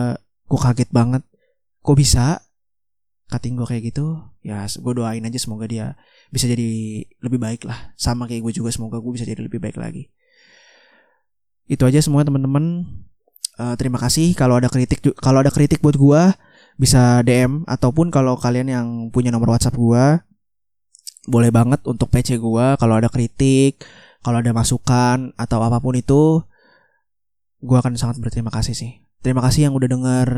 Gue 0.50 0.58
kaget 0.58 0.90
banget. 0.90 1.22
Kok 1.80 1.96
bisa 1.96 2.42
Cutting 3.30 3.54
gue 3.54 3.62
kayak 3.62 3.94
gitu? 3.94 4.18
Ya 4.42 4.66
gue 4.66 4.92
doain 4.98 5.22
aja 5.22 5.38
semoga 5.38 5.70
dia 5.70 5.94
Bisa 6.34 6.50
jadi 6.50 7.06
lebih 7.22 7.38
baik 7.38 7.62
lah. 7.62 7.94
Sama 7.94 8.26
kayak 8.26 8.42
gue 8.42 8.52
juga 8.58 8.74
semoga 8.74 8.98
gue 8.98 9.12
bisa 9.14 9.22
jadi 9.22 9.38
lebih 9.38 9.62
baik 9.62 9.78
lagi. 9.78 10.10
Itu 11.70 11.86
aja 11.86 12.02
semua 12.02 12.26
teman-teman. 12.26 12.82
Uh, 13.54 13.78
terima 13.78 14.02
kasih. 14.02 14.34
Kalau 14.34 14.58
ada 14.58 14.66
kritik 14.66 14.98
kalau 15.22 15.46
ada 15.46 15.54
kritik 15.54 15.78
buat 15.78 15.94
gua 15.94 16.34
bisa 16.80 17.20
DM 17.20 17.68
ataupun 17.68 18.08
kalau 18.08 18.40
kalian 18.40 18.72
yang 18.72 18.86
punya 19.12 19.28
nomor 19.28 19.52
WhatsApp 19.52 19.76
gua 19.76 20.24
boleh 21.28 21.52
banget 21.52 21.84
untuk 21.84 22.08
PC 22.08 22.40
gua 22.40 22.80
kalau 22.80 22.96
ada 22.96 23.12
kritik 23.12 23.84
kalau 24.24 24.40
ada 24.40 24.56
masukan 24.56 25.36
atau 25.36 25.60
apa 25.60 25.76
pun 25.84 25.92
itu 25.92 26.40
gua 27.60 27.84
akan 27.84 28.00
sangat 28.00 28.16
berterima 28.24 28.48
kasih 28.48 28.72
sih 28.72 29.04
terima 29.20 29.44
kasih 29.44 29.68
yang 29.68 29.76
udah 29.76 29.88
denger 29.92 30.28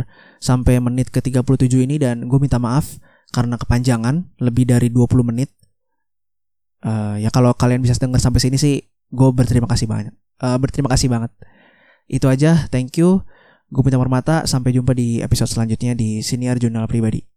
sampai 0.42 0.82
menit 0.82 1.14
ke 1.14 1.22
37 1.22 1.86
ini 1.86 2.02
dan 2.02 2.26
gue 2.26 2.38
minta 2.42 2.58
maaf 2.58 2.98
karena 3.30 3.54
kepanjangan 3.54 4.34
lebih 4.42 4.66
dari 4.66 4.90
20 4.90 5.22
menit 5.22 5.54
uh, 6.82 7.14
ya 7.14 7.30
kalau 7.30 7.54
kalian 7.54 7.78
bisa 7.78 7.94
denger 7.94 8.18
sampai 8.18 8.42
sini 8.42 8.58
sih 8.58 8.82
gue 9.14 9.28
berterima 9.30 9.70
kasih 9.70 9.86
banyak 9.86 10.10
uh, 10.42 10.58
berterima 10.58 10.90
kasih 10.90 11.08
banget. 11.08 11.30
Itu 12.10 12.26
aja, 12.26 12.66
thank 12.68 12.98
you. 12.98 13.22
Gue 13.72 13.80
punya 13.88 13.96
Permata, 13.96 14.44
sampai 14.44 14.76
jumpa 14.76 14.92
di 14.92 15.24
episode 15.24 15.48
selanjutnya 15.48 15.96
di 15.96 16.20
Siniar 16.20 16.60
Jurnal 16.60 16.84
Pribadi. 16.84 17.24